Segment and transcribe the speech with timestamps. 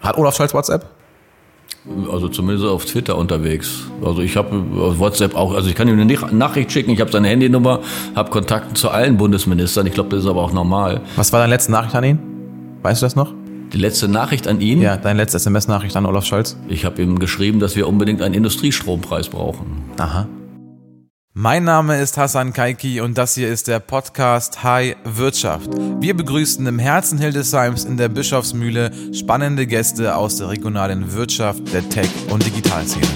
[0.00, 0.86] Hat Olaf Scholz WhatsApp?
[2.12, 3.84] Also zumindest auf Twitter unterwegs.
[4.04, 4.50] Also ich habe
[4.98, 7.80] WhatsApp auch, also ich kann ihm eine Nachricht schicken, ich habe seine Handynummer,
[8.14, 9.86] habe Kontakte zu allen Bundesministern.
[9.86, 11.00] Ich glaube, das ist aber auch normal.
[11.16, 12.18] Was war deine letzte Nachricht an ihn?
[12.82, 13.32] Weißt du das noch?
[13.72, 14.82] Die letzte Nachricht an ihn?
[14.82, 16.56] Ja, deine letzte SMS-Nachricht an Olaf Scholz?
[16.68, 19.84] Ich habe ihm geschrieben, dass wir unbedingt einen Industriestrompreis brauchen.
[19.98, 20.26] Aha.
[21.32, 25.70] Mein Name ist Hassan Kaiki und das hier ist der Podcast High Wirtschaft.
[26.00, 31.88] Wir begrüßen im Herzen Hildesheims in der Bischofsmühle spannende Gäste aus der regionalen Wirtschaft, der
[31.88, 33.06] Tech- und Digitalszene.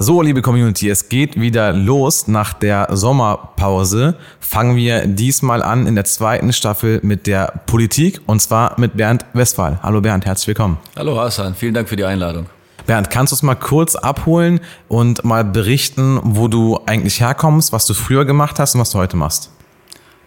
[0.00, 4.14] So, liebe Community, es geht wieder los nach der Sommerpause.
[4.38, 9.24] Fangen wir diesmal an in der zweiten Staffel mit der Politik und zwar mit Bernd
[9.32, 9.80] Westphal.
[9.82, 10.78] Hallo Bernd, herzlich willkommen.
[10.94, 12.46] Hallo Hassan, vielen Dank für die Einladung.
[12.86, 17.84] Bernd, kannst du uns mal kurz abholen und mal berichten, wo du eigentlich herkommst, was
[17.84, 19.50] du früher gemacht hast und was du heute machst?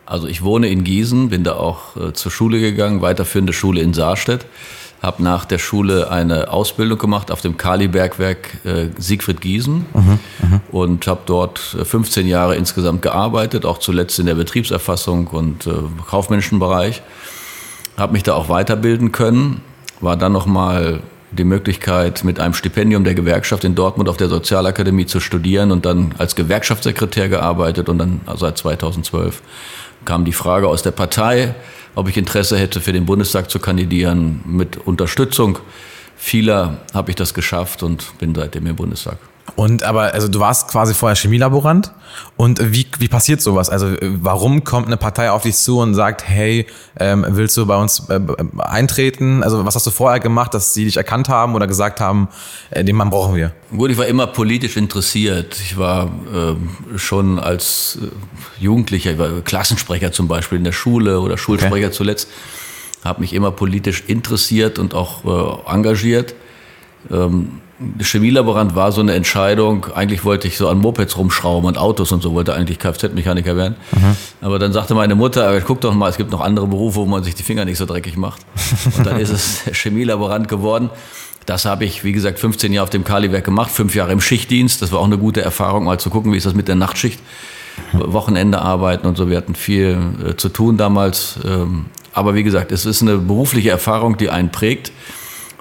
[0.06, 3.94] Also ich wohne in Gießen, bin da auch äh, zur Schule gegangen, weiterführende Schule in
[3.94, 4.46] Saarstedt
[5.02, 10.62] habe nach der Schule eine Ausbildung gemacht auf dem Kali-Bergwerk äh, Siegfried Giesen mhm, mhm.
[10.72, 15.72] und habe dort 15 äh, Jahre insgesamt gearbeitet, auch zuletzt in der Betriebserfassung und äh,
[16.08, 17.02] kaufmännischen Bereich.
[17.98, 19.62] Habe mich da auch weiterbilden können,
[20.02, 25.06] war dann nochmal die Möglichkeit, mit einem Stipendium der Gewerkschaft in Dortmund auf der Sozialakademie
[25.06, 29.42] zu studieren und dann als Gewerkschaftssekretär gearbeitet und dann seit 2012
[30.04, 31.56] kam die Frage aus der Partei,
[31.96, 34.42] ob ich Interesse hätte, für den Bundestag zu kandidieren.
[34.46, 35.60] Mit Unterstützung
[36.16, 39.18] vieler habe ich das geschafft und bin seitdem im Bundestag.
[39.56, 41.92] Und aber, also du warst quasi vorher Chemielaborant.
[42.38, 43.70] Und wie, wie passiert sowas?
[43.70, 46.68] Also warum kommt eine Partei auf dich zu und sagt, hey,
[47.00, 48.20] ähm, willst du bei uns äh,
[48.60, 49.44] eintreten?
[49.44, 52.30] Also was hast du vorher gemacht, dass sie dich erkannt haben oder gesagt haben,
[52.70, 53.52] äh, den Mann brauchen wir?
[53.76, 55.60] Gut, ich war immer politisch interessiert.
[55.62, 61.20] Ich war äh, schon als äh, Jugendlicher, ich war Klassensprecher zum Beispiel in der Schule
[61.20, 61.96] oder Schulsprecher okay.
[61.96, 62.28] zuletzt,
[63.04, 66.36] habe mich immer politisch interessiert und auch äh, engagiert.
[67.10, 67.62] Ähm,
[68.00, 69.88] Chemielaborant war so eine Entscheidung.
[69.96, 73.76] Eigentlich wollte ich so an Mopeds rumschrauben und Autos und so, wollte eigentlich Kfz-Mechaniker werden.
[73.92, 74.16] Mhm.
[74.42, 77.24] Aber dann sagte meine Mutter, guck doch mal, es gibt noch andere Berufe, wo man
[77.24, 78.42] sich die Finger nicht so dreckig macht.
[78.98, 80.90] Und dann ist es Chemielaborant geworden.
[81.48, 84.82] Das habe ich, wie gesagt, 15 Jahre auf dem Kaliwerk gemacht, fünf Jahre im Schichtdienst.
[84.82, 87.20] Das war auch eine gute Erfahrung, mal zu gucken, wie ist das mit der Nachtschicht.
[87.94, 89.30] Wochenende arbeiten und so.
[89.30, 89.98] Wir hatten viel
[90.30, 91.40] äh, zu tun damals.
[91.46, 94.92] Ähm, aber wie gesagt, es ist eine berufliche Erfahrung, die einen prägt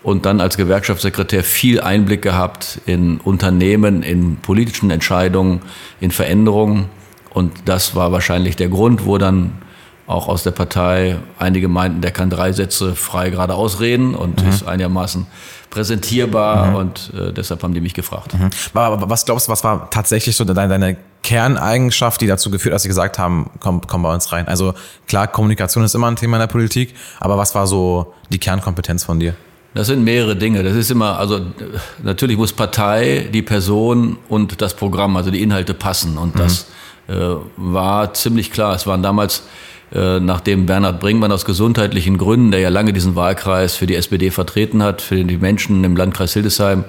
[0.02, 5.60] und dann als Gewerkschaftssekretär viel Einblick gehabt in Unternehmen, in politischen Entscheidungen,
[6.00, 6.86] in Veränderungen.
[7.30, 9.52] Und das war wahrscheinlich der Grund, wo dann
[10.06, 14.48] auch aus der Partei einige meinten, der kann drei Sätze frei geradeaus reden und mhm.
[14.48, 15.26] ist einigermaßen
[15.70, 16.74] präsentierbar mhm.
[16.74, 18.34] und äh, deshalb haben die mich gefragt.
[18.34, 18.50] Mhm.
[18.74, 22.76] Aber was glaubst du, was war tatsächlich so deine, deine Kerneigenschaft, die dazu geführt hat,
[22.76, 24.48] dass sie gesagt haben, komm, komm bei uns rein?
[24.48, 24.74] Also
[25.06, 29.04] klar, Kommunikation ist immer ein Thema in der Politik, aber was war so die Kernkompetenz
[29.04, 29.36] von dir?
[29.72, 30.62] Das sind mehrere Dinge.
[30.64, 31.40] Das ist immer, also
[32.02, 36.18] natürlich muss Partei, die Person und das Programm, also die Inhalte passen.
[36.18, 36.66] Und das
[37.06, 37.14] mhm.
[37.14, 38.74] äh, war ziemlich klar.
[38.74, 39.44] Es waren damals,
[39.92, 44.32] äh, nachdem Bernhard Bringmann aus gesundheitlichen Gründen, der ja lange diesen Wahlkreis für die SPD
[44.32, 46.84] vertreten hat, für die Menschen im Landkreis Hildesheim,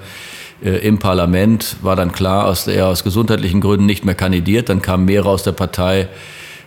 [0.64, 4.68] äh, im Parlament, war dann klar, dass er aus gesundheitlichen Gründen nicht mehr kandidiert.
[4.68, 6.08] Dann kamen mehrere aus der Partei,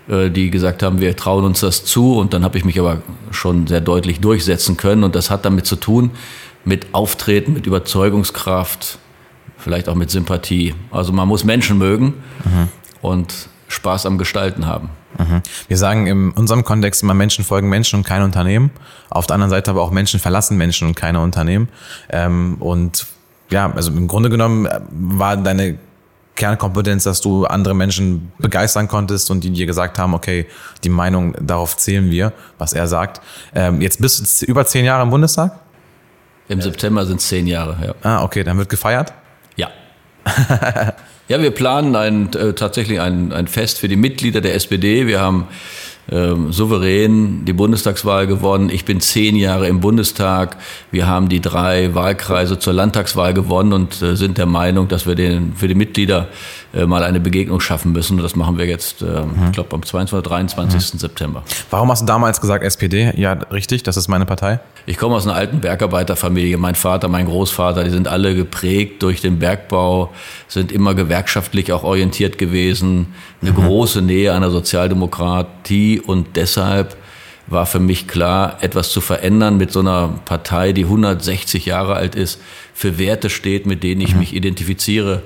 [0.07, 2.17] die gesagt haben, wir trauen uns das zu.
[2.17, 3.01] Und dann habe ich mich aber
[3.31, 5.03] schon sehr deutlich durchsetzen können.
[5.03, 6.11] Und das hat damit zu tun,
[6.63, 8.99] mit Auftreten, mit Überzeugungskraft,
[9.57, 10.75] vielleicht auch mit Sympathie.
[10.91, 12.67] Also man muss Menschen mögen mhm.
[13.01, 14.89] und Spaß am Gestalten haben.
[15.17, 15.41] Mhm.
[15.67, 18.71] Wir sagen in unserem Kontext immer, Menschen folgen Menschen und keine Unternehmen.
[19.09, 21.69] Auf der anderen Seite aber auch Menschen verlassen Menschen und keine Unternehmen.
[22.09, 23.07] Ähm, und
[23.49, 25.77] ja, also im Grunde genommen äh, war deine
[26.35, 30.47] Kernkompetenz, dass du andere Menschen begeistern konntest und die dir gesagt haben, okay,
[30.83, 33.21] die Meinung, darauf zählen wir, was er sagt.
[33.53, 35.59] Ähm, jetzt bist du über zehn Jahre im Bundestag?
[36.47, 37.95] Im September sind es zehn Jahre, ja.
[38.03, 39.13] Ah, okay, dann wird gefeiert?
[39.55, 39.69] Ja.
[41.27, 45.07] ja, wir planen ein, äh, tatsächlich ein, ein Fest für die Mitglieder der SPD.
[45.07, 45.47] Wir haben
[46.11, 48.69] ähm, souverän die Bundestagswahl gewonnen.
[48.69, 50.57] Ich bin zehn Jahre im Bundestag.
[50.91, 55.15] Wir haben die drei Wahlkreise zur Landtagswahl gewonnen und äh, sind der Meinung, dass wir
[55.15, 56.27] den, für die Mitglieder
[56.75, 58.17] äh, mal eine Begegnung schaffen müssen.
[58.17, 59.45] Und das machen wir jetzt, äh, mhm.
[59.45, 60.13] ich glaube, am 22.
[60.13, 60.93] oder 23.
[60.93, 60.97] Mhm.
[60.99, 61.43] September.
[61.69, 63.13] Warum hast du damals gesagt SPD?
[63.15, 64.59] Ja, richtig, das ist meine Partei.
[64.85, 66.57] Ich komme aus einer alten Bergarbeiterfamilie.
[66.57, 70.11] Mein Vater, mein Großvater, die sind alle geprägt durch den Bergbau,
[70.49, 73.13] sind immer gewerkschaftlich auch orientiert gewesen.
[73.41, 73.55] Eine mhm.
[73.55, 76.97] große Nähe an der Sozialdemokratie und deshalb
[77.47, 82.15] war für mich klar, etwas zu verändern mit so einer Partei, die 160 Jahre alt
[82.15, 82.41] ist,
[82.73, 84.19] für Werte steht, mit denen ich mhm.
[84.19, 85.21] mich identifiziere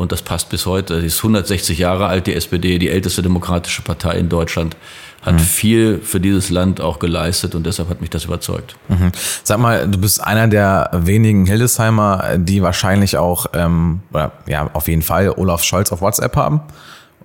[0.00, 1.02] Und das passt bis heute.
[1.02, 4.74] Die ist 160 Jahre alt, die SPD, die älteste demokratische Partei in Deutschland
[5.20, 5.38] hat mhm.
[5.40, 8.76] viel für dieses Land auch geleistet und deshalb hat mich das überzeugt.
[8.88, 9.12] Mhm.
[9.44, 14.88] Sag mal, du bist einer der wenigen Hildesheimer, die wahrscheinlich auch, ähm, oder, ja, auf
[14.88, 16.62] jeden Fall Olaf Scholz auf WhatsApp haben.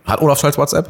[0.04, 0.90] Hat Olaf Scholz WhatsApp?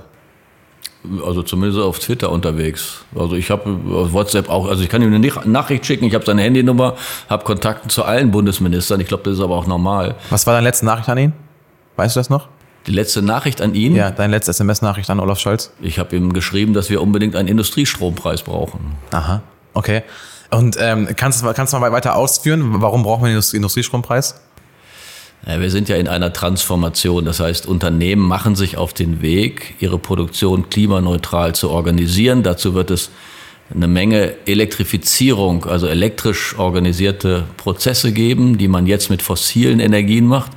[1.24, 3.04] Also zumindest auf Twitter unterwegs.
[3.14, 6.26] Also ich habe auf WhatsApp auch, also ich kann ihm eine Nachricht schicken, ich habe
[6.26, 6.96] seine Handynummer,
[7.30, 9.00] habe Kontakte zu allen Bundesministern.
[9.02, 10.16] Ich glaube, das ist aber auch normal.
[10.32, 11.45] Was war deine letzte Nachricht an ihn?
[11.96, 12.50] Weißt du das noch?
[12.88, 13.96] Die letzte Nachricht an ihn?
[13.96, 15.72] Ja, deine letzte SMS-Nachricht an Olaf Scholz?
[15.82, 18.96] Ich habe ihm geschrieben, dass wir unbedingt einen Industriestrompreis brauchen.
[19.12, 19.42] Aha,
[19.74, 20.04] okay.
[20.52, 24.36] Und ähm, kannst, du, kannst du mal weiter ausführen, warum brauchen wir einen Industriestrompreis?
[25.48, 27.26] Ja, wir sind ja in einer Transformation.
[27.26, 32.44] Das heißt, Unternehmen machen sich auf den Weg, ihre Produktion klimaneutral zu organisieren.
[32.44, 33.10] Dazu wird es
[33.74, 40.52] eine Menge Elektrifizierung, also elektrisch organisierte Prozesse geben, die man jetzt mit fossilen Energien macht.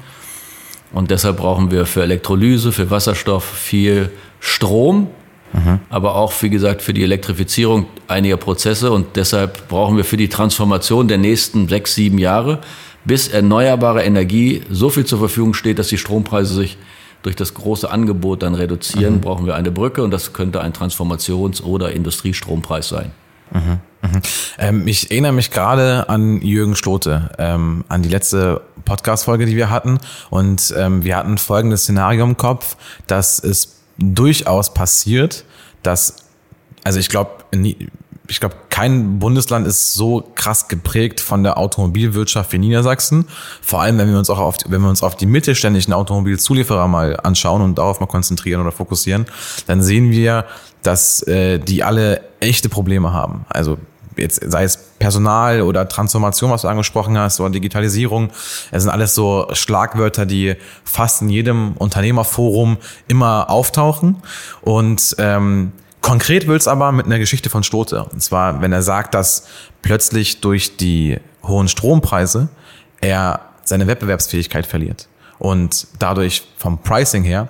[0.92, 5.08] Und deshalb brauchen wir für Elektrolyse, für Wasserstoff viel Strom,
[5.52, 5.80] mhm.
[5.90, 8.90] aber auch, wie gesagt, für die Elektrifizierung einiger Prozesse.
[8.90, 12.60] Und deshalb brauchen wir für die Transformation der nächsten sechs, sieben Jahre,
[13.04, 16.78] bis erneuerbare Energie so viel zur Verfügung steht, dass die Strompreise sich
[17.22, 19.20] durch das große Angebot dann reduzieren, mhm.
[19.20, 23.10] brauchen wir eine Brücke und das könnte ein Transformations- oder Industriestrompreis sein.
[23.50, 24.22] Mhm, mhm.
[24.58, 29.70] Ähm, ich erinnere mich gerade an Jürgen Stote, ähm, an die letzte Podcast-Folge, die wir
[29.70, 29.98] hatten.
[30.30, 35.44] Und ähm, wir hatten folgendes Szenario im Kopf, dass es durchaus passiert,
[35.82, 36.16] dass,
[36.84, 37.30] also ich glaube,
[38.28, 43.26] ich glaube, kein Bundesland ist so krass geprägt von der Automobilwirtschaft wie Niedersachsen.
[43.62, 47.18] Vor allem, wenn wir uns auch auf, wenn wir uns auf die mittelständischen Automobilzulieferer mal
[47.20, 49.26] anschauen und darauf mal konzentrieren oder fokussieren,
[49.66, 50.44] dann sehen wir,
[50.82, 53.46] dass äh, die alle echte Probleme haben.
[53.48, 53.78] Also
[54.16, 58.30] jetzt sei es Personal oder Transformation, was du angesprochen hast, oder Digitalisierung.
[58.70, 62.76] Es sind alles so Schlagwörter, die fast in jedem Unternehmerforum
[63.06, 64.16] immer auftauchen.
[64.60, 68.04] Und ähm, konkret will es aber mit einer Geschichte von Stote.
[68.04, 69.46] Und zwar, wenn er sagt, dass
[69.82, 72.48] plötzlich durch die hohen Strompreise
[73.00, 75.08] er seine Wettbewerbsfähigkeit verliert
[75.38, 77.48] und dadurch vom Pricing her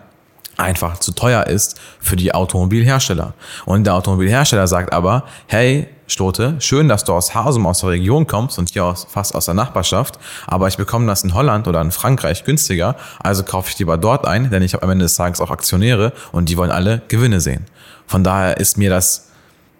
[0.56, 3.34] einfach zu teuer ist für die Automobilhersteller.
[3.64, 8.26] Und der Automobilhersteller sagt aber, hey, Stote, schön, dass du aus Hasum aus der Region
[8.26, 11.80] kommst und hier aus, fast aus der Nachbarschaft, aber ich bekomme das in Holland oder
[11.80, 15.14] in Frankreich günstiger, also kaufe ich lieber dort ein, denn ich habe am Ende des
[15.14, 17.66] Tages auch Aktionäre und die wollen alle Gewinne sehen.
[18.06, 19.28] Von daher ist mir das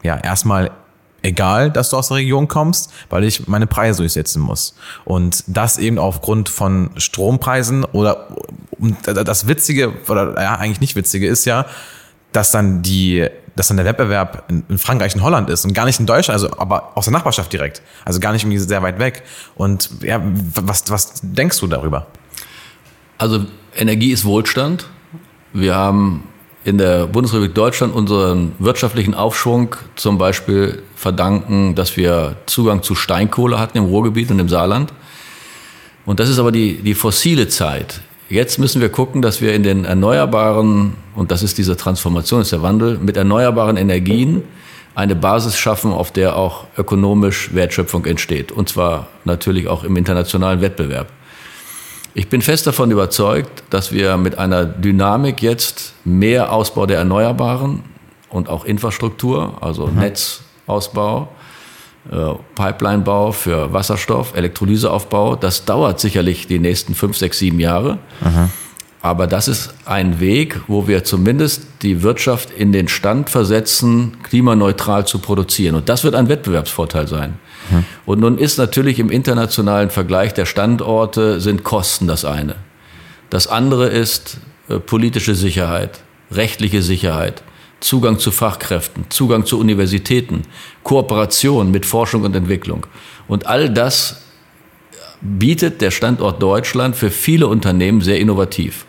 [0.03, 0.71] ja erstmal
[1.23, 4.75] egal, dass du aus der Region kommst, weil ich meine Preise durchsetzen muss.
[5.05, 8.29] Und das eben aufgrund von Strompreisen oder
[9.03, 11.67] das Witzige, oder ja, eigentlich nicht Witzige ist ja,
[12.33, 13.29] dass dann die,
[13.59, 16.59] dass dann der Wettbewerb in, Frankreich und Holland ist und gar nicht in Deutschland, also
[16.59, 17.83] aber aus der Nachbarschaft direkt.
[18.05, 19.25] Also gar nicht irgendwie sehr weit weg.
[19.57, 20.23] Und ja,
[20.55, 22.07] was, was denkst du darüber?
[23.19, 23.47] Also
[23.77, 24.87] Energie ist Wohlstand.
[25.53, 26.23] Wir haben
[26.63, 33.59] in der Bundesrepublik Deutschland unseren wirtschaftlichen Aufschwung zum Beispiel verdanken, dass wir Zugang zu Steinkohle
[33.59, 34.93] hatten im Ruhrgebiet und im Saarland.
[36.07, 38.01] Und das ist aber die, die fossile Zeit.
[38.31, 42.53] Jetzt müssen wir gucken, dass wir in den erneuerbaren, und das ist diese Transformation, ist
[42.53, 44.43] der Wandel, mit erneuerbaren Energien
[44.95, 48.53] eine Basis schaffen, auf der auch ökonomisch Wertschöpfung entsteht.
[48.53, 51.09] Und zwar natürlich auch im internationalen Wettbewerb.
[52.13, 57.83] Ich bin fest davon überzeugt, dass wir mit einer Dynamik jetzt mehr Ausbau der Erneuerbaren
[58.29, 60.01] und auch Infrastruktur, also mhm.
[60.01, 61.29] Netzausbau,
[62.55, 67.99] Pipelinebau für Wasserstoff, Elektrolyseaufbau, das dauert sicherlich die nächsten fünf, sechs, sieben Jahre.
[68.21, 68.51] Mhm.
[69.01, 75.07] Aber das ist ein Weg, wo wir zumindest die Wirtschaft in den Stand versetzen, klimaneutral
[75.07, 75.77] zu produzieren.
[75.77, 77.39] Und das wird ein Wettbewerbsvorteil sein.
[77.71, 77.85] Mhm.
[78.07, 82.57] Und nun ist natürlich im internationalen Vergleich der Standorte sind Kosten das eine.
[83.31, 84.39] Das andere ist
[84.69, 86.01] äh, politische Sicherheit,
[86.33, 87.43] rechtliche Sicherheit,
[87.81, 90.43] Zugang zu Fachkräften, Zugang zu Universitäten,
[90.83, 92.87] Kooperation mit Forschung und Entwicklung.
[93.29, 94.23] Und all das
[95.21, 98.85] bietet der Standort Deutschland für viele Unternehmen sehr innovativ.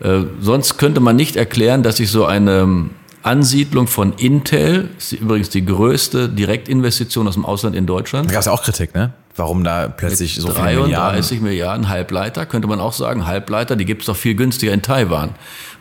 [0.00, 2.90] Äh, sonst könnte man nicht erklären, dass sich so eine
[3.22, 8.28] Ansiedlung von Intel, ist übrigens die größte Direktinvestition aus dem Ausland in Deutschland.
[8.28, 9.14] Da gab es ja auch Kritik, ne?
[9.34, 10.92] Warum da plötzlich so viele Milliarden?
[10.92, 13.26] 33 Milliarden Halbleiter, könnte man auch sagen.
[13.26, 15.30] Halbleiter, die gibt es doch viel günstiger in Taiwan.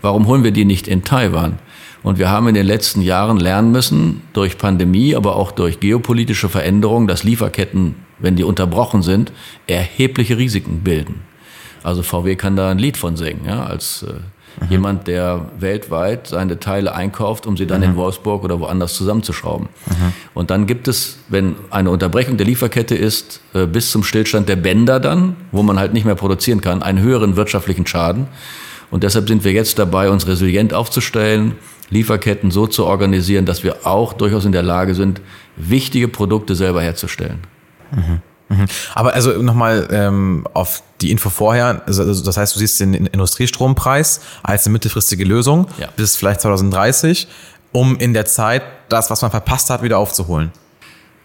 [0.01, 1.59] Warum holen wir die nicht in Taiwan?
[2.05, 6.49] Und wir haben in den letzten Jahren lernen müssen, durch Pandemie, aber auch durch geopolitische
[6.49, 9.31] Veränderungen, dass Lieferketten, wenn die unterbrochen sind,
[9.67, 11.21] erhebliche Risiken bilden.
[11.83, 14.13] Also VW kann da ein Lied von singen, ja, als äh,
[14.61, 14.67] Mhm.
[14.69, 17.89] Jemand, der weltweit seine Teile einkauft, um sie dann mhm.
[17.89, 19.67] in Wolfsburg oder woanders zusammenzuschrauben.
[19.87, 20.13] Mhm.
[20.33, 24.55] Und dann gibt es, wenn eine Unterbrechung der Lieferkette ist, äh, bis zum Stillstand der
[24.55, 28.27] Bänder dann, wo man halt nicht mehr produzieren kann, einen höheren wirtschaftlichen Schaden.
[28.91, 31.55] Und deshalb sind wir jetzt dabei, uns resilient aufzustellen,
[31.89, 35.21] Lieferketten so zu organisieren, dass wir auch durchaus in der Lage sind,
[35.55, 37.39] wichtige Produkte selber herzustellen.
[37.91, 38.21] Mhm.
[38.49, 38.65] Mhm.
[38.93, 42.93] Aber also nochmal ähm, auf die Info vorher, also, also das heißt, du siehst den
[42.93, 45.89] Industriestrompreis als eine mittelfristige Lösung ja.
[45.95, 47.27] bis vielleicht 2030,
[47.71, 50.51] um in der Zeit das, was man verpasst hat, wieder aufzuholen.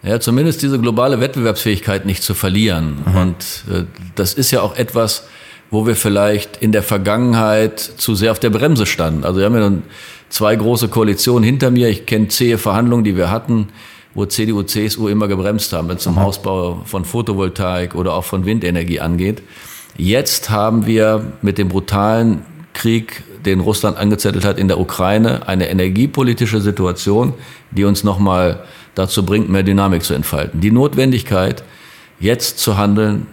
[0.03, 3.03] Ja, zumindest diese globale Wettbewerbsfähigkeit nicht zu verlieren.
[3.05, 3.15] Mhm.
[3.15, 3.35] Und
[3.71, 3.83] äh,
[4.15, 5.25] das ist ja auch etwas,
[5.69, 9.23] wo wir vielleicht in der Vergangenheit zu sehr auf der Bremse standen.
[9.23, 9.83] Also wir haben ja nun
[10.31, 11.89] zwei große Koalitionen hinter mir.
[11.89, 13.67] Ich kenne zähe Verhandlungen, die wir hatten
[14.13, 16.19] wo CDU, CSU immer gebremst haben, wenn es zum mhm.
[16.19, 19.41] Ausbau von Photovoltaik oder auch von Windenergie angeht.
[19.97, 22.41] Jetzt haben wir mit dem brutalen
[22.73, 27.33] Krieg, den Russland angezettelt hat in der Ukraine, eine energiepolitische Situation,
[27.71, 28.63] die uns nochmal
[28.95, 30.61] dazu bringt, mehr Dynamik zu entfalten.
[30.61, 31.63] Die Notwendigkeit,
[32.19, 33.27] jetzt zu handeln,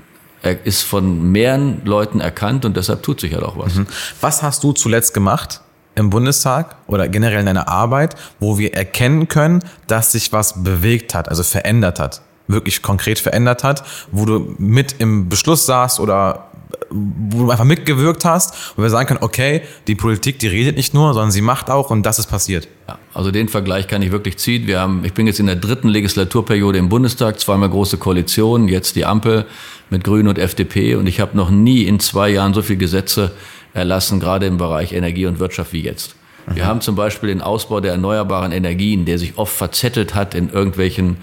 [0.64, 3.75] ist von mehreren Leuten erkannt und deshalb tut sich halt auch was.
[3.75, 3.87] Mhm.
[4.21, 5.61] Was hast du zuletzt gemacht,
[5.99, 11.14] im Bundestag oder generell in deiner Arbeit, wo wir erkennen können, dass sich was bewegt
[11.14, 16.45] hat, also verändert hat, wirklich konkret verändert hat, wo du mit im Beschluss saßt oder
[16.90, 20.95] wo du einfach mitgewirkt hast, wo wir sagen können, okay, die Politik, die redet nicht
[20.95, 22.69] nur, sondern sie macht auch und das ist passiert.
[22.87, 24.67] Ja, also den Vergleich kann ich wirklich ziehen.
[24.67, 28.97] Wir haben, ich bin jetzt in der dritten Legislaturperiode im Bundestag, zweimal große Koalition, jetzt
[28.97, 29.47] die Ampel
[29.90, 33.33] mit Grünen und FDP und ich habe noch nie in zwei Jahren so viele Gesetze
[33.75, 36.15] erlassen, gerade im Bereich Energie und Wirtschaft wie jetzt.
[36.55, 40.51] Wir haben zum Beispiel den Ausbau der erneuerbaren Energien, der sich oft verzettelt hat in
[40.51, 41.19] irgendwelchen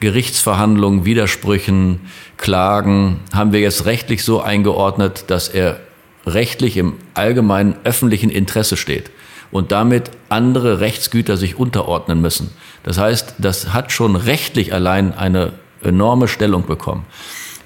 [0.00, 2.00] Gerichtsverhandlungen, Widersprüchen,
[2.36, 5.80] Klagen, haben wir jetzt rechtlich so eingeordnet, dass er
[6.26, 9.10] rechtlich im allgemeinen öffentlichen Interesse steht
[9.52, 12.50] und damit andere Rechtsgüter sich unterordnen müssen.
[12.82, 15.52] Das heißt, das hat schon rechtlich allein eine
[15.82, 17.04] enorme Stellung bekommen.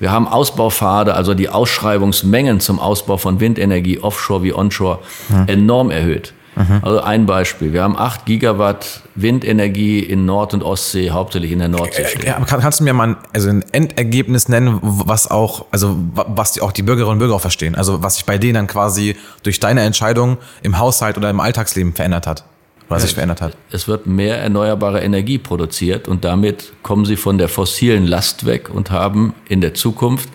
[0.01, 5.47] Wir haben Ausbaupfade, also die Ausschreibungsmengen zum Ausbau von Windenergie, Offshore wie Onshore, mhm.
[5.47, 6.33] enorm erhöht.
[6.57, 6.81] Mhm.
[6.83, 7.73] Also ein Beispiel.
[7.73, 12.27] Wir haben acht Gigawatt Windenergie in Nord- und Ostsee, hauptsächlich in der Nordsee stehen.
[12.27, 16.73] Ja, kann, kannst du mir mal also ein Endergebnis nennen, was auch, also was auch
[16.73, 17.75] die Bürgerinnen und Bürger auch verstehen?
[17.75, 21.93] Also was sich bei denen dann quasi durch deine Entscheidung im Haushalt oder im Alltagsleben
[21.93, 22.45] verändert hat?
[22.91, 23.57] Was sich verändert hat.
[23.71, 28.69] Es wird mehr erneuerbare Energie produziert und damit kommen sie von der fossilen Last weg
[28.69, 30.29] und haben in der Zukunft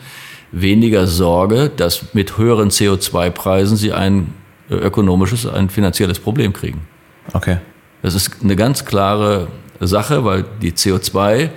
[0.52, 4.34] weniger Sorge, dass mit höheren CO2-Preisen sie ein
[4.70, 6.88] äh, ökonomisches, ein finanzielles Problem kriegen.
[7.34, 7.58] Okay.
[8.02, 9.48] Das ist eine ganz klare
[9.82, 11.50] Sache, weil die CO2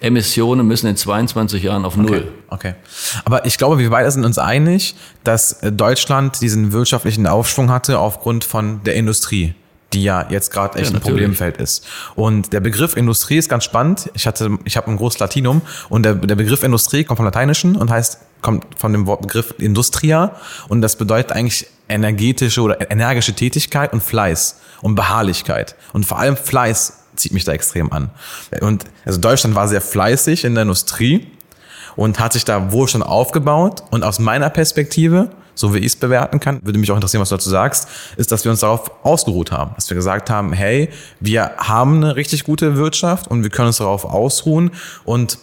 [0.00, 2.32] Emissionen müssen in 22 Jahren auf Null.
[2.48, 2.68] Okay.
[2.70, 2.74] okay.
[3.24, 4.94] Aber ich glaube, wir beide sind uns einig,
[5.24, 9.54] dass Deutschland diesen wirtschaftlichen Aufschwung hatte aufgrund von der Industrie
[9.94, 11.86] die ja jetzt gerade echt ja, ein Problemfeld ist.
[12.14, 14.10] Und der Begriff Industrie ist ganz spannend.
[14.14, 17.76] Ich hatte, ich habe ein großes Latinum und der, der Begriff Industrie kommt vom Lateinischen
[17.76, 20.36] und heißt, kommt von dem Wortbegriff Industria
[20.68, 25.76] und das bedeutet eigentlich energetische oder energische Tätigkeit und Fleiß und Beharrlichkeit.
[25.92, 28.10] Und vor allem Fleiß zieht mich da extrem an.
[28.60, 31.28] Und also Deutschland war sehr fleißig in der Industrie
[31.96, 33.84] und hat sich da Wohlstand aufgebaut.
[33.90, 37.28] Und aus meiner Perspektive so wie ich es bewerten kann, würde mich auch interessieren, was
[37.28, 39.72] du dazu sagst, ist, dass wir uns darauf ausgeruht haben.
[39.76, 43.78] Dass wir gesagt haben, hey, wir haben eine richtig gute Wirtschaft und wir können uns
[43.78, 44.70] darauf ausruhen
[45.04, 45.38] und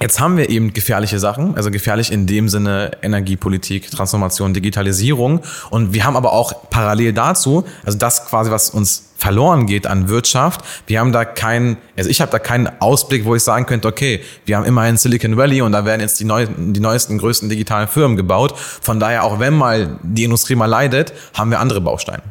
[0.00, 5.40] Jetzt haben wir eben gefährliche Sachen, also gefährlich in dem Sinne Energiepolitik, Transformation, Digitalisierung.
[5.70, 10.08] Und wir haben aber auch parallel dazu, also das quasi, was uns verloren geht an
[10.08, 13.88] Wirtschaft, wir haben da keinen, also ich habe da keinen Ausblick, wo ich sagen könnte,
[13.88, 17.48] okay, wir haben immerhin Silicon Valley und da werden jetzt die, neu, die neuesten, größten
[17.48, 18.56] digitalen Firmen gebaut.
[18.56, 22.22] Von daher, auch wenn mal die Industrie mal leidet, haben wir andere Bausteine.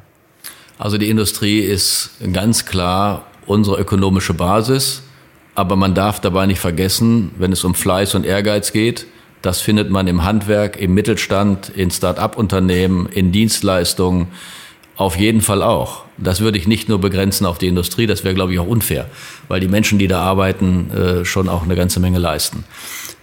[0.78, 5.02] Also die Industrie ist ganz klar unsere ökonomische Basis.
[5.58, 9.08] Aber man darf dabei nicht vergessen, wenn es um Fleiß und Ehrgeiz geht,
[9.42, 14.28] das findet man im Handwerk, im Mittelstand, in Start-up-Unternehmen, in Dienstleistungen
[14.98, 16.04] auf jeden Fall auch.
[16.20, 19.08] Das würde ich nicht nur begrenzen auf die Industrie, das wäre, glaube ich, auch unfair,
[19.48, 22.64] weil die Menschen, die da arbeiten, äh, schon auch eine ganze Menge leisten.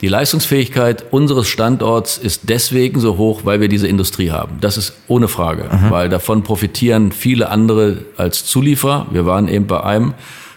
[0.01, 4.59] Die Leistungsfähigkeit unseres Standorts ist deswegen so hoch, weil wir diese Industrie haben.
[4.61, 5.91] Das ist ohne Frage, mhm.
[5.91, 9.07] weil davon profitieren viele andere als Zulieferer.
[9.13, 10.15] Wir waren eben bei einem,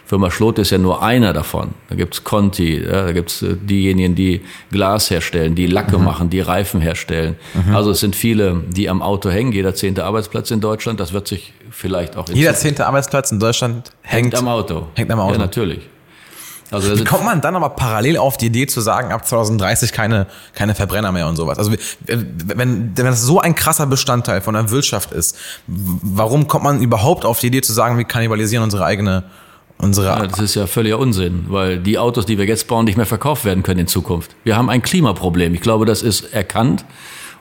[0.08, 1.74] Firma Schlot ist ja nur einer davon.
[1.90, 6.06] Da gibt's Conti, ja, da gibt's äh, diejenigen, die Glas herstellen, die Lacke mhm.
[6.06, 7.36] machen, die Reifen herstellen.
[7.54, 7.76] Mhm.
[7.76, 9.52] Also es sind viele, die am Auto hängen.
[9.52, 12.30] Jeder zehnte Arbeitsplatz in Deutschland, das wird sich vielleicht auch...
[12.30, 14.88] Jeder zehnte Arbeitsplatz in Deutschland hängt, hängt am Auto.
[14.96, 15.34] Hängt am Auto.
[15.34, 15.82] Ja, natürlich.
[16.72, 20.28] Also Wie kommt man dann aber parallel auf die Idee zu sagen, ab 2030 keine,
[20.54, 21.58] keine Verbrenner mehr und sowas?
[21.58, 21.74] Also
[22.06, 25.38] wenn, wenn das so ein krasser Bestandteil von der Wirtschaft ist,
[25.68, 29.24] warum kommt man überhaupt auf die Idee zu sagen, wir kannibalisieren unsere eigene
[29.78, 32.98] unsere ja, das ist ja völliger Unsinn, weil die Autos, die wir jetzt bauen, nicht
[32.98, 34.36] mehr verkauft werden können in Zukunft.
[34.44, 35.54] Wir haben ein Klimaproblem.
[35.54, 36.86] Ich glaube, das ist erkannt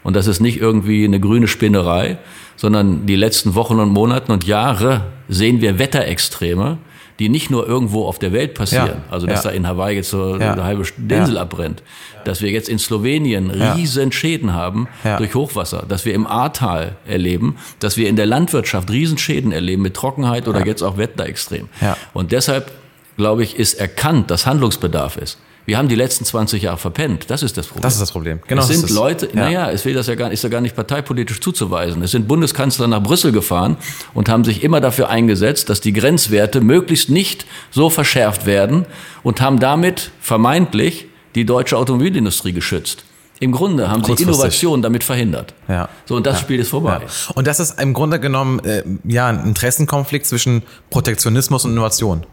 [0.02, 2.18] und das ist nicht irgendwie eine grüne Spinnerei,
[2.56, 6.78] sondern die letzten Wochen und Monaten und Jahre sehen wir Wetterextreme,
[7.18, 9.50] die nicht nur irgendwo auf der Welt passieren, ja, also dass ja.
[9.50, 11.82] da in Hawaii jetzt so eine halbe Insel abbrennt,
[12.24, 17.56] dass wir jetzt in Slowenien riesen Schäden haben durch Hochwasser, dass wir im Ahrtal erleben,
[17.78, 21.68] dass wir in der Landwirtschaft Riesenschäden erleben mit Trockenheit oder jetzt auch Wetterextrem.
[22.12, 22.70] Und deshalb,
[23.16, 25.38] glaube ich, ist erkannt, dass Handlungsbedarf ist.
[25.66, 27.28] Wir haben die letzten 20 Jahre verpennt.
[27.28, 27.82] Das ist das Problem.
[27.82, 28.40] Das ist das Problem.
[28.46, 28.62] Genau.
[28.62, 29.34] Es sind Leute, ja.
[29.34, 32.02] naja, es will das ja gar, ist ja gar nicht parteipolitisch zuzuweisen.
[32.02, 33.76] Es sind Bundeskanzler nach Brüssel gefahren
[34.14, 38.86] und haben sich immer dafür eingesetzt, dass die Grenzwerte möglichst nicht so verschärft werden
[39.24, 43.04] und haben damit vermeintlich die deutsche Automobilindustrie geschützt.
[43.40, 45.52] Im Grunde haben sie Innovation damit verhindert.
[45.68, 45.88] Ja.
[46.06, 46.42] So, und das ja.
[46.42, 47.00] Spiel ist vorbei.
[47.02, 47.34] Ja.
[47.34, 52.24] Und das ist im Grunde genommen äh, ja ein Interessenkonflikt zwischen Protektionismus und Innovation.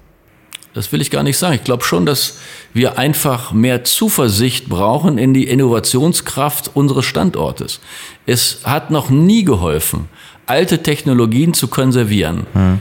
[0.74, 1.56] Das will ich gar nicht sagen.
[1.56, 2.40] Ich glaube schon, dass
[2.74, 7.80] wir einfach mehr Zuversicht brauchen in die Innovationskraft unseres Standortes.
[8.26, 10.08] Es hat noch nie geholfen,
[10.48, 12.48] alte Technologien zu konservieren.
[12.54, 12.80] Hm.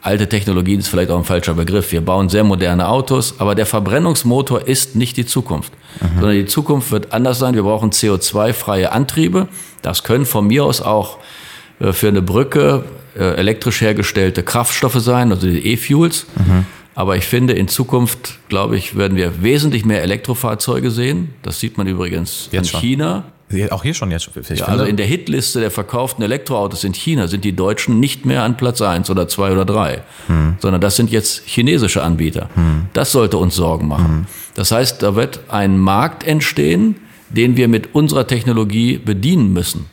[0.00, 1.90] Alte Technologien ist vielleicht auch ein falscher Begriff.
[1.92, 6.20] Wir bauen sehr moderne Autos, aber der Verbrennungsmotor ist nicht die Zukunft, mhm.
[6.20, 7.54] sondern die Zukunft wird anders sein.
[7.54, 9.48] Wir brauchen CO2-freie Antriebe.
[9.82, 11.18] Das können von mir aus auch
[11.80, 12.84] äh, für eine Brücke
[13.18, 16.26] äh, elektrisch hergestellte Kraftstoffe sein, also die E-Fuels.
[16.36, 16.66] Mhm.
[16.98, 21.32] Aber ich finde, in Zukunft, glaube ich, werden wir wesentlich mehr Elektrofahrzeuge sehen.
[21.42, 22.80] Das sieht man übrigens jetzt in.
[22.80, 23.24] China.
[23.70, 24.28] Auch hier schon jetzt.
[24.56, 28.42] Ja, also in der Hitliste der verkauften Elektroautos in China sind die Deutschen nicht mehr
[28.42, 30.56] an Platz eins oder zwei oder drei, hm.
[30.58, 32.50] sondern das sind jetzt chinesische Anbieter.
[32.54, 32.86] Hm.
[32.94, 34.08] Das sollte uns Sorgen machen.
[34.08, 34.26] Hm.
[34.56, 36.96] Das heißt, da wird ein Markt entstehen,
[37.28, 39.86] den wir mit unserer Technologie bedienen müssen.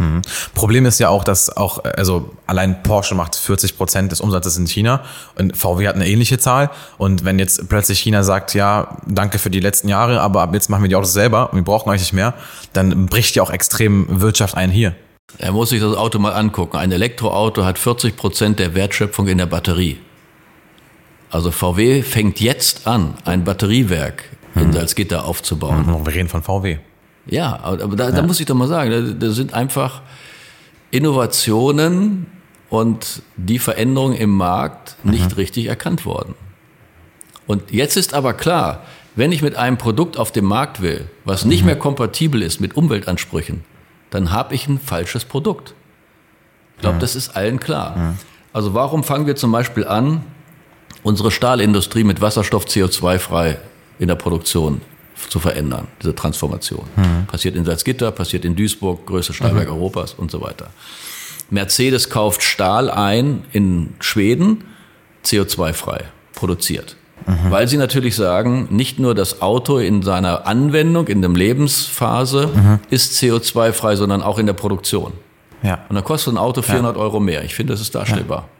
[0.00, 0.22] Hm.
[0.54, 4.66] Problem ist ja auch, dass auch, also allein Porsche macht 40 Prozent des Umsatzes in
[4.66, 5.02] China
[5.38, 6.70] und VW hat eine ähnliche Zahl.
[6.96, 10.70] Und wenn jetzt plötzlich China sagt, ja, danke für die letzten Jahre, aber ab jetzt
[10.70, 12.32] machen wir die Autos selber und wir brauchen euch nicht mehr,
[12.72, 14.94] dann bricht ja auch extrem Wirtschaft ein hier.
[15.36, 16.78] Er muss sich das Auto mal angucken.
[16.78, 19.98] Ein Elektroauto hat 40 Prozent der Wertschöpfung in der Batterie.
[21.30, 24.72] Also VW fängt jetzt an, ein Batteriewerk in hm.
[24.72, 25.86] Salzgitter aufzubauen.
[25.86, 26.78] Hm, wir reden von VW.
[27.26, 28.12] Ja, aber da, ja.
[28.12, 30.02] da muss ich doch mal sagen, da, da sind einfach
[30.90, 32.26] Innovationen
[32.68, 35.36] und die Veränderungen im Markt nicht mhm.
[35.36, 36.34] richtig erkannt worden.
[37.46, 38.84] Und jetzt ist aber klar,
[39.16, 41.66] wenn ich mit einem Produkt auf dem Markt will, was nicht mhm.
[41.66, 43.64] mehr kompatibel ist mit Umweltansprüchen,
[44.10, 45.74] dann habe ich ein falsches Produkt.
[46.76, 47.00] Ich glaube, mhm.
[47.00, 47.96] das ist allen klar.
[47.96, 48.18] Mhm.
[48.52, 50.22] Also warum fangen wir zum Beispiel an,
[51.02, 53.58] unsere Stahlindustrie mit Wasserstoff CO2-frei
[53.98, 54.80] in der Produktion
[55.28, 56.84] zu verändern, diese Transformation.
[56.96, 57.26] Mhm.
[57.26, 59.74] Passiert in Salzgitter, passiert in Duisburg, größte Stahlwerk mhm.
[59.74, 60.70] Europas und so weiter.
[61.50, 64.64] Mercedes kauft Stahl ein in Schweden,
[65.24, 66.04] CO2-frei
[66.34, 66.96] produziert.
[67.26, 67.50] Mhm.
[67.50, 72.78] Weil sie natürlich sagen, nicht nur das Auto in seiner Anwendung, in der Lebensphase mhm.
[72.88, 75.12] ist CO2-frei, sondern auch in der Produktion.
[75.62, 75.80] Ja.
[75.88, 77.02] Und dann kostet ein Auto 400 ja.
[77.02, 77.44] Euro mehr.
[77.44, 78.38] Ich finde, das ist darstellbar.
[78.38, 78.59] Ja.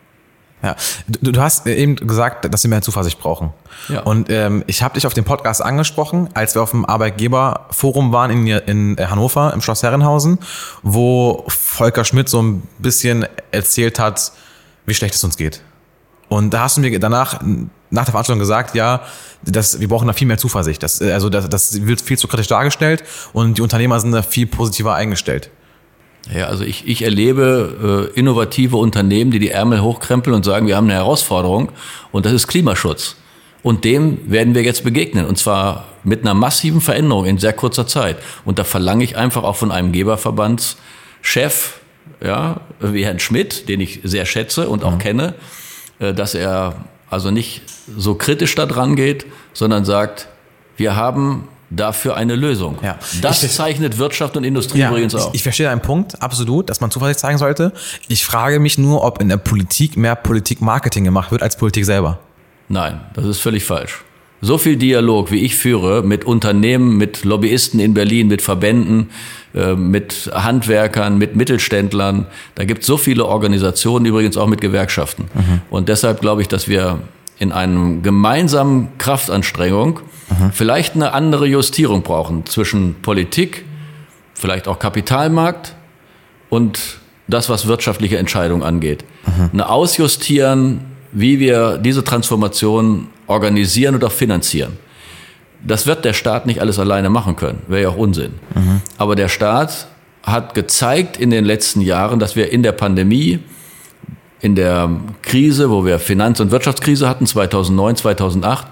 [0.63, 0.77] Ja,
[1.09, 3.53] du, du hast eben gesagt, dass wir mehr Zuversicht brauchen.
[3.89, 4.03] Ja.
[4.03, 8.47] Und ähm, ich habe dich auf dem Podcast angesprochen, als wir auf dem Arbeitgeberforum waren
[8.47, 10.39] in, in Hannover im Schloss Herrenhausen,
[10.83, 14.33] wo Volker Schmidt so ein bisschen erzählt hat,
[14.85, 15.63] wie schlecht es uns geht.
[16.29, 17.41] Und da hast du mir danach
[17.91, 19.03] nach der Veranstaltung gesagt, ja,
[19.43, 20.83] das, wir brauchen da viel mehr Zuversicht.
[20.83, 24.47] Das, also das, das wird viel zu kritisch dargestellt und die Unternehmer sind da viel
[24.47, 25.51] positiver eingestellt.
[26.35, 30.77] Ja, also ich, ich erlebe äh, innovative Unternehmen, die die Ärmel hochkrempeln und sagen, wir
[30.77, 31.73] haben eine Herausforderung
[32.13, 33.17] und das ist Klimaschutz.
[33.63, 37.87] Und dem werden wir jetzt begegnen und zwar mit einer massiven Veränderung in sehr kurzer
[37.87, 38.17] Zeit.
[38.45, 41.81] Und da verlange ich einfach auch von einem Geberverbandschef,
[42.23, 44.99] ja, wie Herrn Schmidt, den ich sehr schätze und auch mhm.
[44.99, 45.35] kenne,
[45.99, 47.63] äh, dass er also nicht
[47.97, 50.29] so kritisch da dran geht, sondern sagt,
[50.77, 52.79] wir haben dafür eine Lösung.
[52.83, 52.99] Ja.
[53.23, 55.29] Das ich, zeichnet Wirtschaft und Industrie ja, übrigens auch.
[55.29, 57.73] Ich, ich verstehe deinen Punkt, absolut, dass man Zuversicht zeigen sollte.
[58.09, 62.19] Ich frage mich nur, ob in der Politik mehr Politik-Marketing gemacht wird als Politik selber.
[62.69, 64.05] Nein, das ist völlig falsch.
[64.43, 69.11] So viel Dialog, wie ich führe, mit Unternehmen, mit Lobbyisten in Berlin, mit Verbänden,
[69.55, 72.27] äh, mit Handwerkern, mit Mittelständlern.
[72.55, 75.25] Da gibt es so viele Organisationen, übrigens auch mit Gewerkschaften.
[75.35, 75.61] Mhm.
[75.69, 77.01] Und deshalb glaube ich, dass wir
[77.41, 80.53] in einem gemeinsamen Kraftanstrengung mhm.
[80.53, 83.65] vielleicht eine andere Justierung brauchen zwischen Politik,
[84.35, 85.75] vielleicht auch Kapitalmarkt
[86.51, 89.05] und das, was wirtschaftliche Entscheidungen angeht.
[89.27, 89.51] Mhm.
[89.55, 94.77] Eine Ausjustieren, wie wir diese Transformation organisieren oder finanzieren.
[95.67, 97.61] Das wird der Staat nicht alles alleine machen können.
[97.69, 98.35] Wäre ja auch Unsinn.
[98.55, 98.83] Mhm.
[98.99, 99.87] Aber der Staat
[100.23, 103.41] hat gezeigt in den letzten Jahren, dass wir in der Pandemie,
[104.41, 104.91] in der
[105.23, 108.67] Krise, wo wir Finanz- und Wirtschaftskrise hatten, 2009, 2008,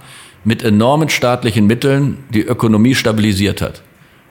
[0.44, 3.82] mit enormen staatlichen Mitteln die Ökonomie stabilisiert hat.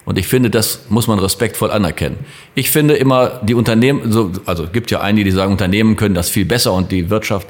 [0.05, 2.15] Und ich finde, das muss man respektvoll anerkennen.
[2.55, 6.15] Ich finde immer, die Unternehmen, so, also es gibt ja einige, die sagen, Unternehmen können
[6.15, 7.47] das viel besser und die Wirtschaft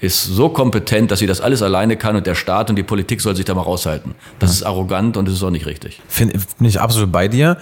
[0.00, 3.20] ist so kompetent, dass sie das alles alleine kann und der Staat und die Politik
[3.20, 4.16] soll sich da mal raushalten.
[4.40, 4.54] Das ja.
[4.54, 6.00] ist arrogant und das ist auch nicht richtig.
[6.08, 7.58] Finde find ich absolut bei dir.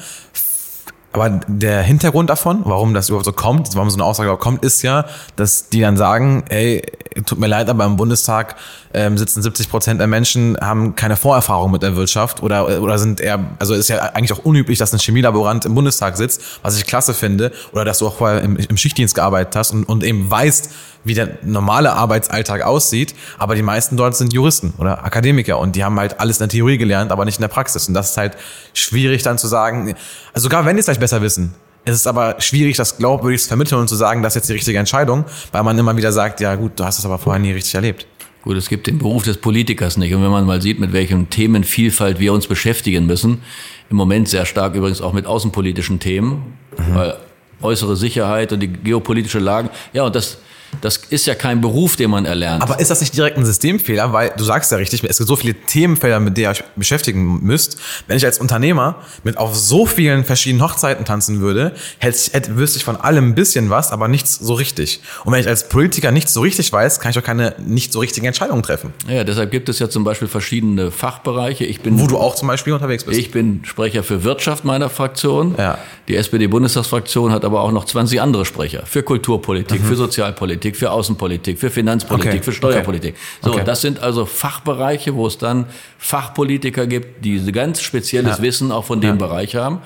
[1.13, 4.65] Aber der Hintergrund davon, warum das überhaupt so kommt, warum so eine Aussage überhaupt kommt,
[4.65, 5.05] ist ja,
[5.37, 6.83] dass die dann sagen, ey,
[7.27, 8.57] tut mir leid, aber im Bundestag
[8.95, 13.21] ähm, sitzen 70 Prozent der Menschen, haben keine Vorerfahrung mit der Wirtschaft oder, oder sind
[13.21, 16.87] eher, also ist ja eigentlich auch unüblich, dass ein Chemielaborant im Bundestag sitzt, was ich
[16.87, 20.31] klasse finde, oder dass du auch vorher im, im Schichtdienst gearbeitet hast und, und eben
[20.31, 20.71] weißt,
[21.05, 25.85] wie der normale Arbeitsalltag aussieht, aber die meisten dort sind Juristen oder Akademiker und die
[25.85, 27.89] haben halt alles in der Theorie gelernt, aber nicht in der Praxis.
[27.89, 28.37] Und das ist halt
[28.75, 29.95] schwierig dann zu sagen,
[30.33, 33.49] also sogar wenn die es vielleicht besser wissen, es ist aber schwierig, das glaubwürdig zu
[33.49, 36.41] vermitteln und zu sagen, das ist jetzt die richtige Entscheidung, weil man immer wieder sagt,
[36.41, 38.07] ja gut, du hast es aber vorher nie richtig erlebt.
[38.43, 40.15] Gut, es gibt den Beruf des Politikers nicht.
[40.15, 43.43] Und wenn man mal sieht, mit welchem Themenvielfalt wir uns beschäftigen müssen,
[43.89, 46.95] im Moment sehr stark übrigens auch mit außenpolitischen Themen, mhm.
[46.95, 47.17] weil
[47.63, 50.39] äußere Sicherheit und die geopolitische Lage, ja, und das,
[50.81, 52.63] das ist ja kein Beruf, den man erlernt.
[52.63, 54.13] Aber ist das nicht direkt ein Systemfehler?
[54.13, 57.41] Weil du sagst ja richtig, es gibt so viele Themenfelder, mit denen ihr euch beschäftigen
[57.43, 57.79] müsst.
[58.07, 62.79] Wenn ich als Unternehmer mit auf so vielen verschiedenen Hochzeiten tanzen würde, hätte, hätte, wüsste
[62.79, 65.01] ich von allem ein bisschen was, aber nichts so richtig.
[65.25, 68.01] Und wenn ich als Politiker nichts so richtig weiß, kann ich auch keine nicht so
[68.01, 68.93] richtigen Entscheidungen treffen.
[69.09, 71.65] Ja, deshalb gibt es ja zum Beispiel verschiedene Fachbereiche.
[71.65, 73.21] Ich bin, Wo du auch zum Beispiel unterwegs bist.
[73.21, 75.55] Ich bin Sprecher für Wirtschaft meiner Fraktion.
[75.59, 75.79] Ja.
[76.09, 78.85] Die SPD-Bundestagsfraktion hat aber auch noch 20 andere Sprecher.
[78.87, 79.87] Für Kulturpolitik, mhm.
[79.87, 82.43] für Sozialpolitik Politik, für Außenpolitik, für Finanzpolitik, okay.
[82.43, 83.15] für Steuerpolitik.
[83.15, 83.21] Okay.
[83.43, 83.63] So, okay.
[83.65, 85.67] das sind also Fachbereiche, wo es dann
[85.99, 88.43] Fachpolitiker gibt, die ganz spezielles ja.
[88.45, 89.27] Wissen auch von dem ja.
[89.27, 89.81] Bereich haben.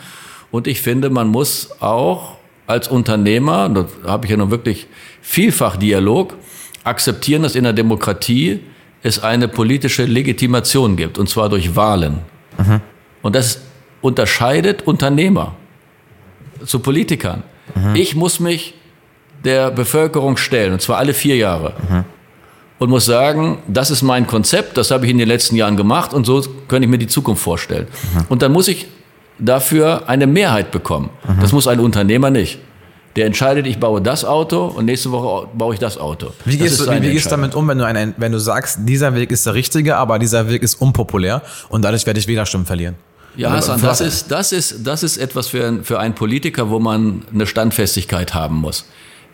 [0.50, 2.36] Und ich finde, man muss auch
[2.66, 4.86] als Unternehmer, da habe ich ja nun wirklich
[5.22, 6.34] vielfach Dialog,
[6.84, 8.60] akzeptieren, dass in der Demokratie
[9.02, 12.18] es eine politische Legitimation gibt, und zwar durch Wahlen.
[12.58, 12.80] Mhm.
[13.22, 13.60] Und das
[14.02, 15.54] unterscheidet Unternehmer
[16.64, 17.44] zu Politikern.
[17.74, 17.94] Mhm.
[17.96, 18.74] Ich muss mich
[19.44, 21.74] der Bevölkerung stellen, und zwar alle vier Jahre.
[21.88, 22.04] Mhm.
[22.78, 26.12] Und muss sagen, das ist mein Konzept, das habe ich in den letzten Jahren gemacht
[26.12, 27.86] und so könnte ich mir die Zukunft vorstellen.
[28.14, 28.24] Mhm.
[28.28, 28.86] Und dann muss ich
[29.38, 31.10] dafür eine Mehrheit bekommen.
[31.26, 31.40] Mhm.
[31.40, 32.58] Das muss ein Unternehmer nicht.
[33.16, 36.32] Der entscheidet, ich baue das Auto und nächste Woche baue ich das Auto.
[36.44, 39.14] Wie gehst, du, wie gehst du damit um, wenn du, einen, wenn du sagst, dieser
[39.14, 42.96] Weg ist der richtige, aber dieser Weg ist unpopulär und dadurch werde ich Wählerstimmen verlieren?
[43.34, 47.22] Ja, Hassan, das ist, das ist, das ist etwas für, für einen Politiker, wo man
[47.32, 48.84] eine Standfestigkeit haben muss.